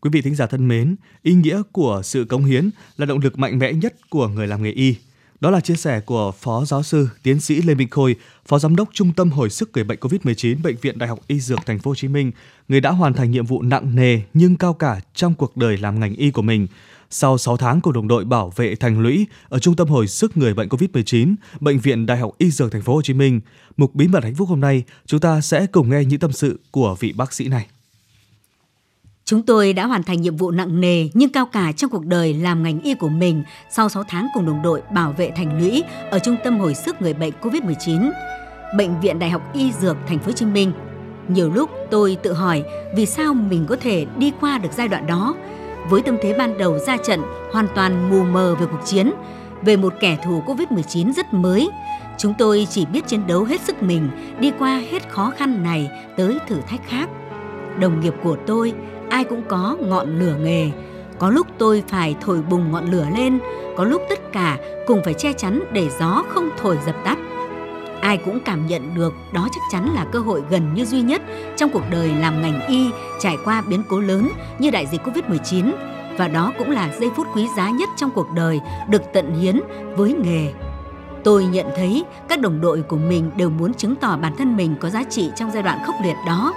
Quý 0.00 0.10
vị 0.12 0.22
thính 0.22 0.34
giả 0.34 0.46
thân 0.46 0.68
mến, 0.68 0.96
ý 1.22 1.34
nghĩa 1.34 1.62
của 1.72 2.00
sự 2.04 2.24
cống 2.24 2.44
hiến 2.44 2.70
là 2.96 3.06
động 3.06 3.18
lực 3.18 3.38
mạnh 3.38 3.58
mẽ 3.58 3.72
nhất 3.72 3.94
của 4.10 4.28
người 4.28 4.46
làm 4.46 4.62
nghề 4.62 4.70
y. 4.70 4.94
Đó 5.40 5.50
là 5.50 5.60
chia 5.60 5.76
sẻ 5.76 6.00
của 6.00 6.32
Phó 6.32 6.64
Giáo 6.64 6.82
sư, 6.82 7.08
Tiến 7.22 7.40
sĩ 7.40 7.62
Lê 7.62 7.74
Minh 7.74 7.88
Khôi, 7.90 8.16
Phó 8.46 8.58
Giám 8.58 8.76
đốc 8.76 8.88
Trung 8.92 9.12
tâm 9.12 9.30
Hồi 9.30 9.50
sức 9.50 9.70
người 9.74 9.84
bệnh 9.84 9.98
COVID-19 9.98 10.62
Bệnh 10.62 10.76
viện 10.76 10.98
Đại 10.98 11.08
học 11.08 11.18
Y 11.26 11.40
Dược 11.40 11.66
Thành 11.66 11.78
phố 11.78 11.90
Hồ 11.90 11.94
Chí 11.94 12.08
Minh, 12.08 12.32
người 12.68 12.80
đã 12.80 12.90
hoàn 12.90 13.12
thành 13.12 13.30
nhiệm 13.30 13.46
vụ 13.46 13.62
nặng 13.62 13.94
nề 13.94 14.20
nhưng 14.34 14.56
cao 14.56 14.74
cả 14.74 15.00
trong 15.14 15.34
cuộc 15.34 15.56
đời 15.56 15.76
làm 15.76 16.00
ngành 16.00 16.14
y 16.14 16.30
của 16.30 16.42
mình. 16.42 16.66
Sau 17.10 17.38
6 17.38 17.56
tháng 17.56 17.80
cùng 17.80 17.92
đồng 17.92 18.08
đội 18.08 18.24
bảo 18.24 18.52
vệ 18.56 18.74
thành 18.74 19.00
lũy 19.00 19.26
ở 19.48 19.58
Trung 19.58 19.76
tâm 19.76 19.88
Hồi 19.88 20.08
sức 20.08 20.36
người 20.36 20.54
bệnh 20.54 20.68
COVID-19, 20.68 21.34
Bệnh 21.60 21.78
viện 21.78 22.06
Đại 22.06 22.18
học 22.18 22.32
Y 22.38 22.50
Dược 22.50 22.72
Thành 22.72 22.82
phố 22.82 22.94
Hồ 22.94 23.02
Chí 23.02 23.14
Minh, 23.14 23.40
mục 23.76 23.94
bí 23.94 24.08
mật 24.08 24.24
hạnh 24.24 24.34
phúc 24.34 24.48
hôm 24.48 24.60
nay, 24.60 24.84
chúng 25.06 25.20
ta 25.20 25.40
sẽ 25.40 25.66
cùng 25.66 25.90
nghe 25.90 26.04
những 26.04 26.20
tâm 26.20 26.32
sự 26.32 26.60
của 26.70 26.96
vị 27.00 27.12
bác 27.12 27.32
sĩ 27.32 27.48
này. 27.48 27.66
Chúng 29.24 29.42
tôi 29.42 29.72
đã 29.72 29.86
hoàn 29.86 30.02
thành 30.02 30.22
nhiệm 30.22 30.36
vụ 30.36 30.50
nặng 30.50 30.80
nề 30.80 31.08
nhưng 31.14 31.32
cao 31.32 31.46
cả 31.46 31.72
trong 31.72 31.90
cuộc 31.90 32.06
đời 32.06 32.34
làm 32.34 32.62
ngành 32.62 32.80
y 32.80 32.94
của 32.94 33.08
mình 33.08 33.42
sau 33.70 33.88
6 33.88 34.04
tháng 34.08 34.28
cùng 34.34 34.46
đồng 34.46 34.62
đội 34.62 34.82
bảo 34.94 35.12
vệ 35.12 35.30
thành 35.36 35.58
lũy 35.58 35.82
ở 36.10 36.18
Trung 36.18 36.36
tâm 36.44 36.58
Hồi 36.58 36.74
sức 36.74 37.02
người 37.02 37.14
bệnh 37.14 37.32
COVID-19, 37.42 38.10
Bệnh 38.76 39.00
viện 39.00 39.18
Đại 39.18 39.30
học 39.30 39.42
Y 39.54 39.72
Dược 39.72 39.96
Thành 40.06 40.18
phố 40.18 40.26
Hồ 40.26 40.32
Chí 40.32 40.46
Minh. 40.46 40.72
Nhiều 41.28 41.50
lúc 41.50 41.70
tôi 41.90 42.16
tự 42.22 42.32
hỏi 42.32 42.62
vì 42.96 43.06
sao 43.06 43.34
mình 43.34 43.66
có 43.68 43.76
thể 43.80 44.06
đi 44.18 44.32
qua 44.40 44.58
được 44.58 44.70
giai 44.76 44.88
đoạn 44.88 45.06
đó 45.06 45.34
với 45.90 46.02
tâm 46.02 46.16
thế 46.22 46.34
ban 46.38 46.58
đầu 46.58 46.78
ra 46.78 46.96
trận 46.96 47.22
hoàn 47.52 47.66
toàn 47.74 48.10
mù 48.10 48.24
mờ 48.24 48.54
về 48.54 48.66
cuộc 48.70 48.84
chiến, 48.84 49.12
về 49.62 49.76
một 49.76 49.94
kẻ 50.00 50.18
thù 50.24 50.42
Covid-19 50.46 51.12
rất 51.12 51.34
mới. 51.34 51.70
Chúng 52.18 52.34
tôi 52.38 52.66
chỉ 52.70 52.86
biết 52.86 53.06
chiến 53.06 53.26
đấu 53.26 53.44
hết 53.44 53.60
sức 53.60 53.82
mình, 53.82 54.10
đi 54.40 54.52
qua 54.58 54.82
hết 54.90 55.08
khó 55.08 55.32
khăn 55.36 55.62
này 55.62 55.90
tới 56.16 56.38
thử 56.48 56.56
thách 56.60 56.80
khác. 56.88 57.08
Đồng 57.80 58.00
nghiệp 58.00 58.14
của 58.22 58.36
tôi, 58.46 58.72
ai 59.10 59.24
cũng 59.24 59.42
có 59.48 59.76
ngọn 59.80 60.18
lửa 60.18 60.34
nghề. 60.42 60.70
Có 61.18 61.30
lúc 61.30 61.46
tôi 61.58 61.82
phải 61.88 62.16
thổi 62.20 62.42
bùng 62.50 62.72
ngọn 62.72 62.90
lửa 62.90 63.06
lên, 63.16 63.38
có 63.76 63.84
lúc 63.84 64.02
tất 64.08 64.32
cả 64.32 64.56
cùng 64.86 65.00
phải 65.04 65.14
che 65.14 65.32
chắn 65.32 65.62
để 65.72 65.88
gió 66.00 66.24
không 66.28 66.48
thổi 66.62 66.78
dập 66.86 66.96
tắt. 67.04 67.18
Ai 68.00 68.16
cũng 68.16 68.40
cảm 68.40 68.66
nhận 68.66 68.94
được 68.94 69.14
đó 69.32 69.48
chắc 69.52 69.60
chắn 69.72 69.94
là 69.94 70.06
cơ 70.12 70.18
hội 70.18 70.42
gần 70.50 70.74
như 70.74 70.84
duy 70.84 71.00
nhất 71.00 71.22
trong 71.56 71.70
cuộc 71.70 71.82
đời 71.90 72.10
làm 72.20 72.42
ngành 72.42 72.66
y 72.68 72.90
trải 73.20 73.36
qua 73.44 73.62
biến 73.68 73.82
cố 73.88 74.00
lớn 74.00 74.28
như 74.58 74.70
đại 74.70 74.86
dịch 74.86 75.00
Covid-19 75.04 75.72
và 76.18 76.28
đó 76.28 76.52
cũng 76.58 76.70
là 76.70 76.90
giây 77.00 77.10
phút 77.16 77.26
quý 77.34 77.46
giá 77.56 77.70
nhất 77.70 77.88
trong 77.96 78.10
cuộc 78.10 78.26
đời 78.34 78.60
được 78.88 79.02
tận 79.12 79.40
hiến 79.40 79.60
với 79.96 80.14
nghề. 80.24 80.52
Tôi 81.24 81.44
nhận 81.44 81.66
thấy 81.76 82.04
các 82.28 82.40
đồng 82.40 82.60
đội 82.60 82.82
của 82.82 82.96
mình 82.96 83.30
đều 83.36 83.50
muốn 83.50 83.74
chứng 83.74 83.94
tỏ 83.94 84.16
bản 84.16 84.36
thân 84.38 84.56
mình 84.56 84.74
có 84.80 84.90
giá 84.90 85.04
trị 85.10 85.30
trong 85.36 85.50
giai 85.50 85.62
đoạn 85.62 85.78
khốc 85.86 85.94
liệt 86.04 86.16
đó 86.26 86.54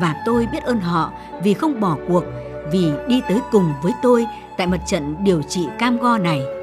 và 0.00 0.14
tôi 0.26 0.46
biết 0.52 0.62
ơn 0.62 0.80
họ 0.80 1.10
vì 1.42 1.54
không 1.54 1.80
bỏ 1.80 1.96
cuộc, 2.08 2.24
vì 2.72 2.90
đi 3.08 3.20
tới 3.28 3.40
cùng 3.52 3.72
với 3.82 3.92
tôi 4.02 4.26
tại 4.56 4.66
mặt 4.66 4.80
trận 4.86 5.16
điều 5.24 5.42
trị 5.42 5.68
cam 5.78 5.98
go 5.98 6.18
này. 6.18 6.55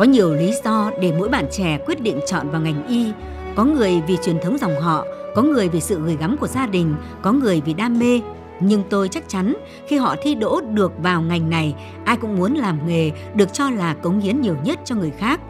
Có 0.00 0.06
nhiều 0.06 0.34
lý 0.34 0.52
do 0.64 0.90
để 1.00 1.12
mỗi 1.18 1.28
bạn 1.28 1.46
trẻ 1.50 1.78
quyết 1.86 2.02
định 2.02 2.20
chọn 2.26 2.50
vào 2.50 2.60
ngành 2.60 2.86
y. 2.86 3.12
Có 3.56 3.64
người 3.64 4.02
vì 4.06 4.16
truyền 4.24 4.36
thống 4.42 4.58
dòng 4.58 4.80
họ, 4.80 5.04
có 5.34 5.42
người 5.42 5.68
vì 5.68 5.80
sự 5.80 6.00
gửi 6.04 6.16
gắm 6.16 6.36
của 6.36 6.46
gia 6.46 6.66
đình, 6.66 6.94
có 7.22 7.32
người 7.32 7.62
vì 7.64 7.74
đam 7.74 7.98
mê. 7.98 8.20
Nhưng 8.60 8.82
tôi 8.90 9.08
chắc 9.08 9.28
chắn 9.28 9.54
khi 9.88 9.96
họ 9.96 10.16
thi 10.22 10.34
đỗ 10.34 10.60
được 10.60 10.92
vào 11.02 11.22
ngành 11.22 11.50
này, 11.50 11.74
ai 12.04 12.16
cũng 12.16 12.36
muốn 12.36 12.54
làm 12.54 12.86
nghề 12.86 13.10
được 13.34 13.52
cho 13.52 13.70
là 13.70 13.94
cống 13.94 14.20
hiến 14.20 14.40
nhiều 14.40 14.56
nhất 14.64 14.78
cho 14.84 14.94
người 14.94 15.10
khác. 15.10 15.40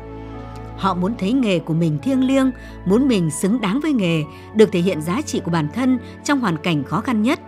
Họ 0.76 0.94
muốn 0.94 1.14
thấy 1.18 1.32
nghề 1.32 1.58
của 1.58 1.74
mình 1.74 1.98
thiêng 2.02 2.24
liêng, 2.26 2.50
muốn 2.84 3.08
mình 3.08 3.30
xứng 3.30 3.60
đáng 3.60 3.80
với 3.82 3.92
nghề, 3.92 4.22
được 4.54 4.72
thể 4.72 4.80
hiện 4.80 5.00
giá 5.00 5.22
trị 5.22 5.40
của 5.44 5.50
bản 5.50 5.68
thân 5.74 5.98
trong 6.24 6.40
hoàn 6.40 6.56
cảnh 6.56 6.84
khó 6.84 7.00
khăn 7.00 7.22
nhất. 7.22 7.40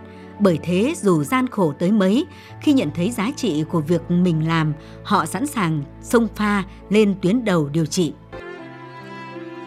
Bởi 0.43 0.59
thế 0.63 0.95
dù 0.97 1.25
gian 1.25 1.47
khổ 1.47 1.73
tới 1.79 1.93
mấy, 1.93 2.27
khi 2.61 2.73
nhận 2.73 2.91
thấy 2.95 3.11
giá 3.11 3.31
trị 3.37 3.65
của 3.71 3.81
việc 3.81 4.11
mình 4.11 4.49
làm, 4.49 4.73
họ 5.05 5.27
sẵn 5.27 5.47
sàng 5.47 5.83
xông 6.03 6.29
pha 6.37 6.63
lên 6.91 7.15
tuyến 7.23 7.45
đầu 7.45 7.69
điều 7.73 7.87
trị. 7.87 8.13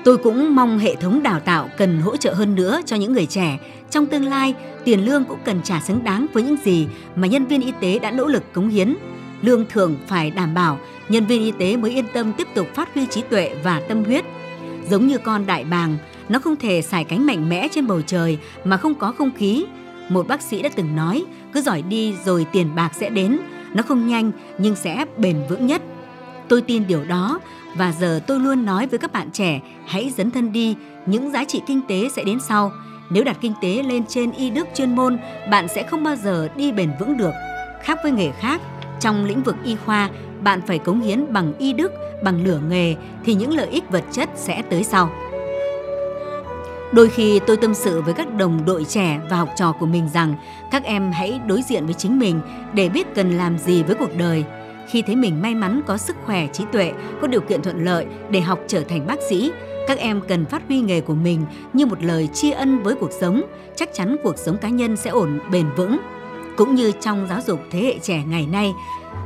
Tôi 0.04 0.18
cũng 0.18 0.56
mong 0.56 0.80
hệ 0.80 0.96
thống 0.96 1.24
đào 1.24 1.40
tạo 1.40 1.70
cần 1.78 2.00
hỗ 2.00 2.18
trợ 2.18 2.34
hơn 2.34 2.56
nữa 2.56 2.82
cho 2.86 2.96
những 2.96 3.14
người 3.14 3.26
trẻ. 3.26 3.60
Trong 3.90 4.06
tương 4.06 4.26
lai, 4.26 4.54
tiền 4.84 5.06
lương 5.06 5.26
cũng 5.26 5.40
cần 5.46 5.62
trả 5.64 5.80
xứng 5.80 6.04
đáng 6.04 6.26
với 6.34 6.44
những 6.44 6.58
gì 6.64 6.88
mà 7.16 7.28
nhân 7.28 7.46
viên 7.46 7.62
y 7.62 7.74
tế 7.82 8.00
đã 8.00 8.12
nỗ 8.12 8.26
lực 8.26 8.54
cống 8.54 8.70
hiến. 8.70 8.96
Lương 9.42 9.66
thưởng 9.70 9.98
phải 10.08 10.32
đảm 10.32 10.54
bảo, 10.54 10.80
nhân 11.10 11.26
viên 11.26 11.42
y 11.42 11.52
tế 11.52 11.78
mới 11.78 11.92
yên 11.92 12.06
tâm 12.14 12.34
tiếp 12.38 12.48
tục 12.56 12.68
phát 12.74 12.94
huy 12.94 13.06
trí 13.06 13.22
tuệ 13.22 13.56
và 13.64 13.80
tâm 13.80 14.04
huyết. 14.04 14.26
Giống 14.90 15.08
như 15.08 15.18
con 15.18 15.46
đại 15.46 15.64
bàng, 15.64 15.98
nó 16.30 16.40
không 16.40 16.56
thể 16.56 16.82
xài 16.82 17.04
cánh 17.04 17.26
mạnh 17.26 17.50
mẽ 17.50 17.68
trên 17.72 17.88
bầu 17.88 18.02
trời 18.02 18.38
mà 18.64 18.78
không 18.78 18.96
có 18.96 19.12
không 19.12 19.32
khí, 19.38 19.66
một 20.10 20.28
bác 20.28 20.42
sĩ 20.42 20.62
đã 20.62 20.70
từng 20.76 20.96
nói, 20.96 21.26
cứ 21.54 21.62
giỏi 21.62 21.82
đi 21.82 22.16
rồi 22.26 22.46
tiền 22.52 22.76
bạc 22.76 22.92
sẽ 22.94 23.10
đến, 23.10 23.40
nó 23.74 23.84
không 23.84 24.08
nhanh 24.08 24.32
nhưng 24.58 24.76
sẽ 24.76 25.06
bền 25.18 25.38
vững 25.50 25.68
nhất. 25.68 25.82
Tôi 26.48 26.62
tin 26.62 26.88
điều 26.88 27.06
đó 27.06 27.40
và 27.76 27.94
giờ 28.00 28.20
tôi 28.28 28.40
luôn 28.40 28.66
nói 28.66 28.88
với 28.88 29.00
các 29.00 29.12
bạn 29.12 29.32
trẻ, 29.32 29.62
hãy 29.86 30.12
dấn 30.18 30.32
thân 30.32 30.52
đi, 30.52 30.76
những 31.06 31.32
giá 31.32 31.44
trị 31.44 31.62
kinh 31.68 31.82
tế 31.88 32.10
sẽ 32.16 32.24
đến 32.24 32.40
sau. 32.40 32.72
Nếu 33.10 33.24
đặt 33.24 33.38
kinh 33.42 33.54
tế 33.62 33.84
lên 33.84 34.04
trên 34.08 34.32
y 34.32 34.50
đức 34.50 34.68
chuyên 34.76 34.96
môn, 34.96 35.18
bạn 35.50 35.68
sẽ 35.68 35.84
không 35.84 36.04
bao 36.04 36.16
giờ 36.16 36.48
đi 36.56 36.72
bền 36.72 36.92
vững 37.00 37.18
được. 37.18 37.32
Khác 37.84 38.00
với 38.04 38.12
nghề 38.12 38.32
khác, 38.32 38.62
trong 39.00 39.26
lĩnh 39.26 39.44
vực 39.44 39.56
y 39.64 39.76
khoa, 39.76 40.10
bạn 40.42 40.62
phải 40.68 40.80
cống 40.80 41.02
hiến 41.02 41.34
bằng 41.34 41.54
y 41.60 41.74
đức, 41.74 41.92
bằng 42.24 42.44
lửa 42.44 42.60
nghề 42.70 42.96
thì 43.26 43.34
những 43.34 43.54
lợi 43.54 43.68
ích 43.68 43.92
vật 43.92 44.04
chất 44.12 44.30
sẽ 44.36 44.62
tới 44.70 44.84
sau. 44.84 45.10
Đôi 46.96 47.10
khi 47.10 47.40
tôi 47.48 47.58
tâm 47.58 47.74
sự 47.74 48.02
với 48.02 48.14
các 48.14 48.34
đồng 48.34 48.66
đội 48.66 48.86
trẻ 48.86 49.20
và 49.30 49.38
học 49.38 49.50
trò 49.56 49.72
của 49.72 49.86
mình 49.86 50.10
rằng 50.14 50.36
các 50.72 50.84
em 50.84 51.12
hãy 51.12 51.40
đối 51.48 51.62
diện 51.62 51.86
với 51.86 51.94
chính 51.94 52.20
mình 52.20 52.42
để 52.74 52.90
biết 52.90 53.16
cần 53.16 53.38
làm 53.38 53.58
gì 53.58 53.84
với 53.84 53.96
cuộc 53.96 54.18
đời. 54.18 54.44
Khi 54.88 55.02
thấy 55.02 55.16
mình 55.16 55.42
may 55.42 55.56
mắn 55.56 55.82
có 55.88 55.98
sức 55.98 56.16
khỏe, 56.26 56.48
trí 56.48 56.64
tuệ, 56.72 56.94
có 57.22 57.28
điều 57.28 57.42
kiện 57.42 57.62
thuận 57.62 57.86
lợi 57.86 58.06
để 58.30 58.42
học 58.42 58.60
trở 58.68 58.82
thành 58.82 59.08
bác 59.08 59.20
sĩ, 59.30 59.52
các 59.88 59.98
em 59.98 60.22
cần 60.28 60.46
phát 60.46 60.62
huy 60.68 60.80
nghề 60.80 61.02
của 61.02 61.16
mình 61.16 61.46
như 61.74 61.86
một 61.86 62.04
lời 62.04 62.30
tri 62.34 62.52
ân 62.52 62.84
với 62.84 62.96
cuộc 62.96 63.12
sống, 63.20 63.42
chắc 63.76 63.90
chắn 63.94 64.16
cuộc 64.24 64.38
sống 64.38 64.58
cá 64.58 64.70
nhân 64.70 64.98
sẽ 64.98 65.10
ổn 65.10 65.40
bền 65.52 65.66
vững. 65.78 65.98
Cũng 66.58 66.76
như 66.76 66.92
trong 66.92 67.28
giáo 67.30 67.40
dục 67.48 67.60
thế 67.72 67.80
hệ 67.80 68.00
trẻ 68.00 68.24
ngày 68.28 68.48
nay, 68.48 68.74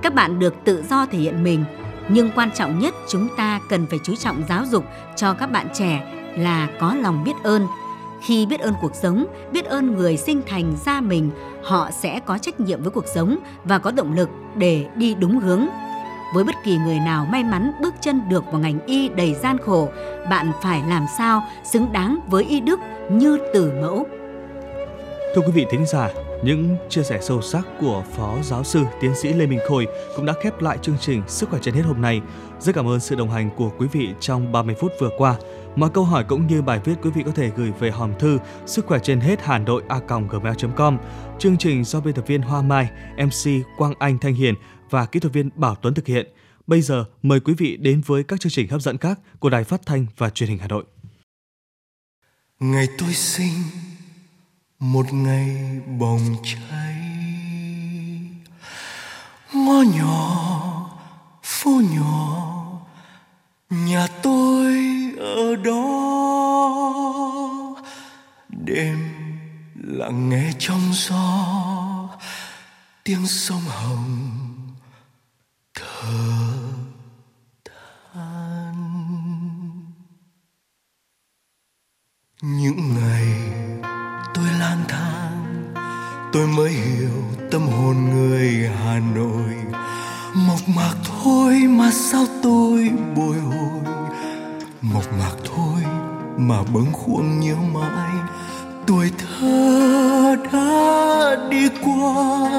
các 0.01 0.13
bạn 0.13 0.39
được 0.39 0.55
tự 0.63 0.83
do 0.89 1.05
thể 1.05 1.17
hiện 1.17 1.43
mình, 1.43 1.65
nhưng 2.09 2.29
quan 2.35 2.51
trọng 2.51 2.79
nhất 2.79 2.93
chúng 3.07 3.27
ta 3.37 3.59
cần 3.69 3.85
phải 3.89 3.99
chú 4.03 4.15
trọng 4.15 4.43
giáo 4.49 4.65
dục 4.65 4.85
cho 5.15 5.33
các 5.33 5.51
bạn 5.51 5.67
trẻ 5.73 6.18
là 6.39 6.67
có 6.79 6.95
lòng 6.95 7.23
biết 7.23 7.33
ơn. 7.43 7.67
Khi 8.21 8.45
biết 8.45 8.59
ơn 8.59 8.73
cuộc 8.81 8.95
sống, 8.95 9.25
biết 9.51 9.65
ơn 9.65 9.95
người 9.95 10.17
sinh 10.17 10.41
thành 10.47 10.75
ra 10.85 11.01
mình, 11.01 11.31
họ 11.63 11.91
sẽ 11.91 12.19
có 12.19 12.37
trách 12.37 12.59
nhiệm 12.59 12.83
với 12.83 12.91
cuộc 12.91 13.05
sống 13.15 13.37
và 13.63 13.79
có 13.79 13.91
động 13.91 14.15
lực 14.15 14.29
để 14.55 14.85
đi 14.95 15.15
đúng 15.15 15.39
hướng. 15.39 15.67
Với 16.35 16.43
bất 16.43 16.55
kỳ 16.63 16.77
người 16.77 16.99
nào 16.99 17.27
may 17.31 17.43
mắn 17.43 17.71
bước 17.81 17.93
chân 18.01 18.21
được 18.29 18.43
vào 18.51 18.61
ngành 18.61 18.79
y 18.85 19.09
đầy 19.09 19.33
gian 19.33 19.57
khổ, 19.57 19.89
bạn 20.29 20.51
phải 20.61 20.83
làm 20.89 21.05
sao 21.17 21.43
xứng 21.63 21.91
đáng 21.91 22.19
với 22.27 22.43
y 22.43 22.61
đức 22.61 22.79
như 23.11 23.37
tử 23.53 23.71
mẫu. 23.81 24.05
Thưa 25.35 25.41
quý 25.41 25.51
vị 25.51 25.65
thính 25.71 25.85
giả, 25.85 26.09
những 26.43 26.77
chia 26.89 27.03
sẻ 27.03 27.19
sâu 27.21 27.41
sắc 27.41 27.67
của 27.81 28.03
Phó 28.15 28.37
Giáo 28.43 28.63
sư 28.63 28.79
Tiến 29.01 29.15
sĩ 29.15 29.33
Lê 29.33 29.45
Minh 29.45 29.59
Khôi 29.67 29.87
cũng 30.15 30.25
đã 30.25 30.33
khép 30.43 30.61
lại 30.61 30.77
chương 30.81 30.97
trình 30.99 31.21
Sức 31.27 31.49
khỏe 31.49 31.59
trên 31.63 31.73
hết 31.73 31.81
hôm 31.85 32.01
nay. 32.01 32.21
Rất 32.59 32.75
cảm 32.75 32.87
ơn 32.87 32.99
sự 32.99 33.15
đồng 33.15 33.31
hành 33.31 33.49
của 33.57 33.69
quý 33.77 33.87
vị 33.91 34.09
trong 34.19 34.51
30 34.51 34.75
phút 34.79 34.91
vừa 34.99 35.09
qua. 35.17 35.35
Mọi 35.75 35.89
câu 35.93 36.03
hỏi 36.03 36.23
cũng 36.23 36.47
như 36.47 36.61
bài 36.61 36.79
viết 36.85 36.95
quý 37.01 37.09
vị 37.09 37.23
có 37.25 37.31
thể 37.31 37.51
gửi 37.55 37.71
về 37.79 37.91
hòm 37.91 38.19
thư 38.19 38.39
sức 38.65 38.85
khỏe 38.85 38.99
trên 39.03 39.19
hết 39.19 39.41
Hà 39.41 39.57
Nội 39.57 39.83
a 39.87 39.99
gmail.com. 40.29 40.97
Chương 41.39 41.57
trình 41.57 41.83
do 41.83 42.01
biên 42.01 42.13
tập 42.13 42.27
viên 42.27 42.41
Hoa 42.41 42.61
Mai, 42.61 42.89
MC 43.17 43.65
Quang 43.77 43.93
Anh 43.99 44.17
Thanh 44.17 44.33
Hiền 44.33 44.55
và 44.89 45.05
kỹ 45.05 45.19
thuật 45.19 45.33
viên 45.33 45.49
Bảo 45.55 45.75
Tuấn 45.75 45.93
thực 45.93 46.07
hiện. 46.07 46.33
Bây 46.67 46.81
giờ 46.81 47.05
mời 47.21 47.39
quý 47.39 47.53
vị 47.57 47.77
đến 47.77 48.01
với 48.05 48.23
các 48.23 48.39
chương 48.39 48.51
trình 48.51 48.69
hấp 48.69 48.81
dẫn 48.81 48.97
khác 48.97 49.19
của 49.39 49.49
Đài 49.49 49.63
Phát 49.63 49.81
thanh 49.85 50.05
và 50.17 50.29
Truyền 50.29 50.49
hình 50.49 50.59
Hà 50.59 50.67
Nội. 50.67 50.83
Ngày 52.59 52.87
tôi 52.97 53.13
sinh 53.13 53.53
một 54.79 55.13
ngày 55.13 55.81
bồng 55.99 56.35
cháy 56.43 56.95
ngõ 59.53 59.81
nhỏ 59.97 60.99
phố 61.43 61.71
nhỏ 61.95 62.55
nhà 63.69 64.07
tôi 64.23 64.98
ở 65.19 65.55
đó. 65.55 65.75
Đêm 68.49 68.97
lặng 69.75 70.29
nghe 70.29 70.51
trong 70.59 70.81
gió, 70.93 72.09
tiếng 73.03 73.27
sông 73.27 73.61
hồng 73.67 74.29
thở 75.73 76.13
than. 78.13 78.75
Những 82.41 82.95
ngày 82.95 83.27
tôi 84.33 84.45
lang 84.59 84.83
thang, 84.87 85.73
tôi 86.33 86.47
mới 86.47 86.71
hiểu 86.71 87.23
tâm 87.51 87.67
hồn 87.67 88.09
người 88.09 88.69
hà 88.83 88.99
nội. 88.99 89.55
Mộc 90.35 90.69
mạc 90.75 90.95
thôi 91.05 91.55
mà 91.69 91.91
sao 91.91 92.25
tôi 92.43 92.89
bồi 93.15 93.39
hồi? 93.39 93.99
Mộc 94.81 95.13
mạc 95.19 95.35
thôi 95.45 95.83
mà 96.37 96.63
bâng 96.73 96.91
khuâng 96.93 97.39
nhớ 97.39 97.55
mãi. 97.73 98.11
Tuổi 98.87 99.11
thơ 99.17 100.35
đã 100.53 101.47
đi 101.49 101.69
qua, 101.83 102.49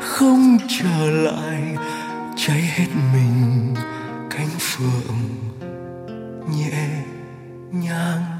không 0.00 0.58
trở 0.68 1.10
lại, 1.10 1.76
cháy 2.36 2.60
hết 2.60 2.86
mình 3.12 3.74
cánh 4.30 4.48
phượng 4.60 5.18
nhẹ 6.56 6.88
nhàng. 7.72 8.33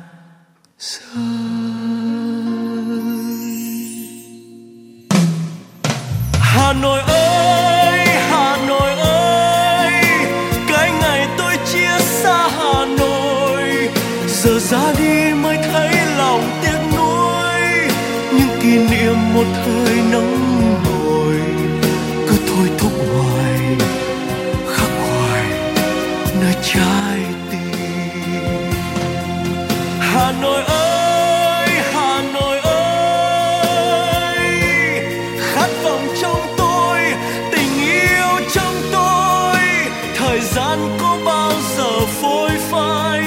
Có 41.00 41.18
bao 41.26 41.52
giờ 41.76 42.06
phôi 42.06 42.50
phai 42.50 43.20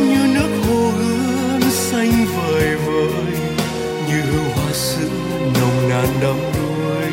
như 0.00 0.26
nước 0.34 0.50
hồ 0.68 0.90
hương 0.98 1.70
xanh 1.70 2.26
vời 2.36 2.76
vợi 2.86 3.32
như 4.08 4.20
hương 4.20 4.50
hoa 4.54 4.72
sữa 4.72 5.08
nồng 5.60 5.88
nàn 5.88 6.06
đắm 6.22 6.36
đuối. 6.54 7.06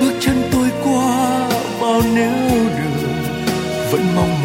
Bước 0.00 0.12
chân 0.20 0.42
tôi 0.52 0.68
qua 0.84 1.48
bao 1.80 2.02
nẻo 2.14 2.48
đường, 2.50 3.14
vẫn 3.90 4.02
mong 4.16 4.43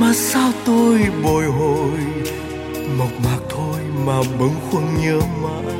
mà 0.00 0.12
sao 0.14 0.52
tôi 0.64 1.00
bồi 1.22 1.44
hồi? 1.44 1.98
Mộc 2.98 3.10
mạc 3.24 3.38
thôi 3.48 3.80
mà 4.04 4.22
bâng 4.38 4.54
khuâng 4.70 4.88
nhớ 5.02 5.20
mãi. 5.42 5.74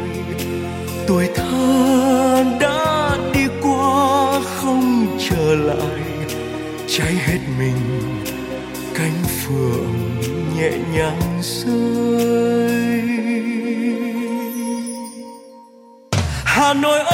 Tuổi 1.07 1.29
thơ 1.35 2.44
đã 2.61 3.16
đi 3.35 3.40
qua 3.62 4.40
không 4.40 5.18
trở 5.31 5.55
lại. 5.55 6.00
Cháy 6.88 7.12
hết 7.27 7.38
mình, 7.59 7.77
cánh 8.94 9.22
phượng 9.24 10.20
nhẹ 10.57 10.70
nhàng 10.94 11.40
rơi. 11.42 13.03
Hà 16.44 16.74
Nội 16.74 16.98
ơi! 16.98 17.13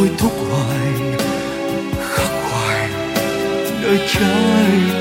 Thôi 0.00 0.10
thúc 0.18 0.32
hoài 0.50 0.92
khắc 2.00 2.30
hoài 2.50 2.90
nơi 3.82 3.98
trái 4.08 4.99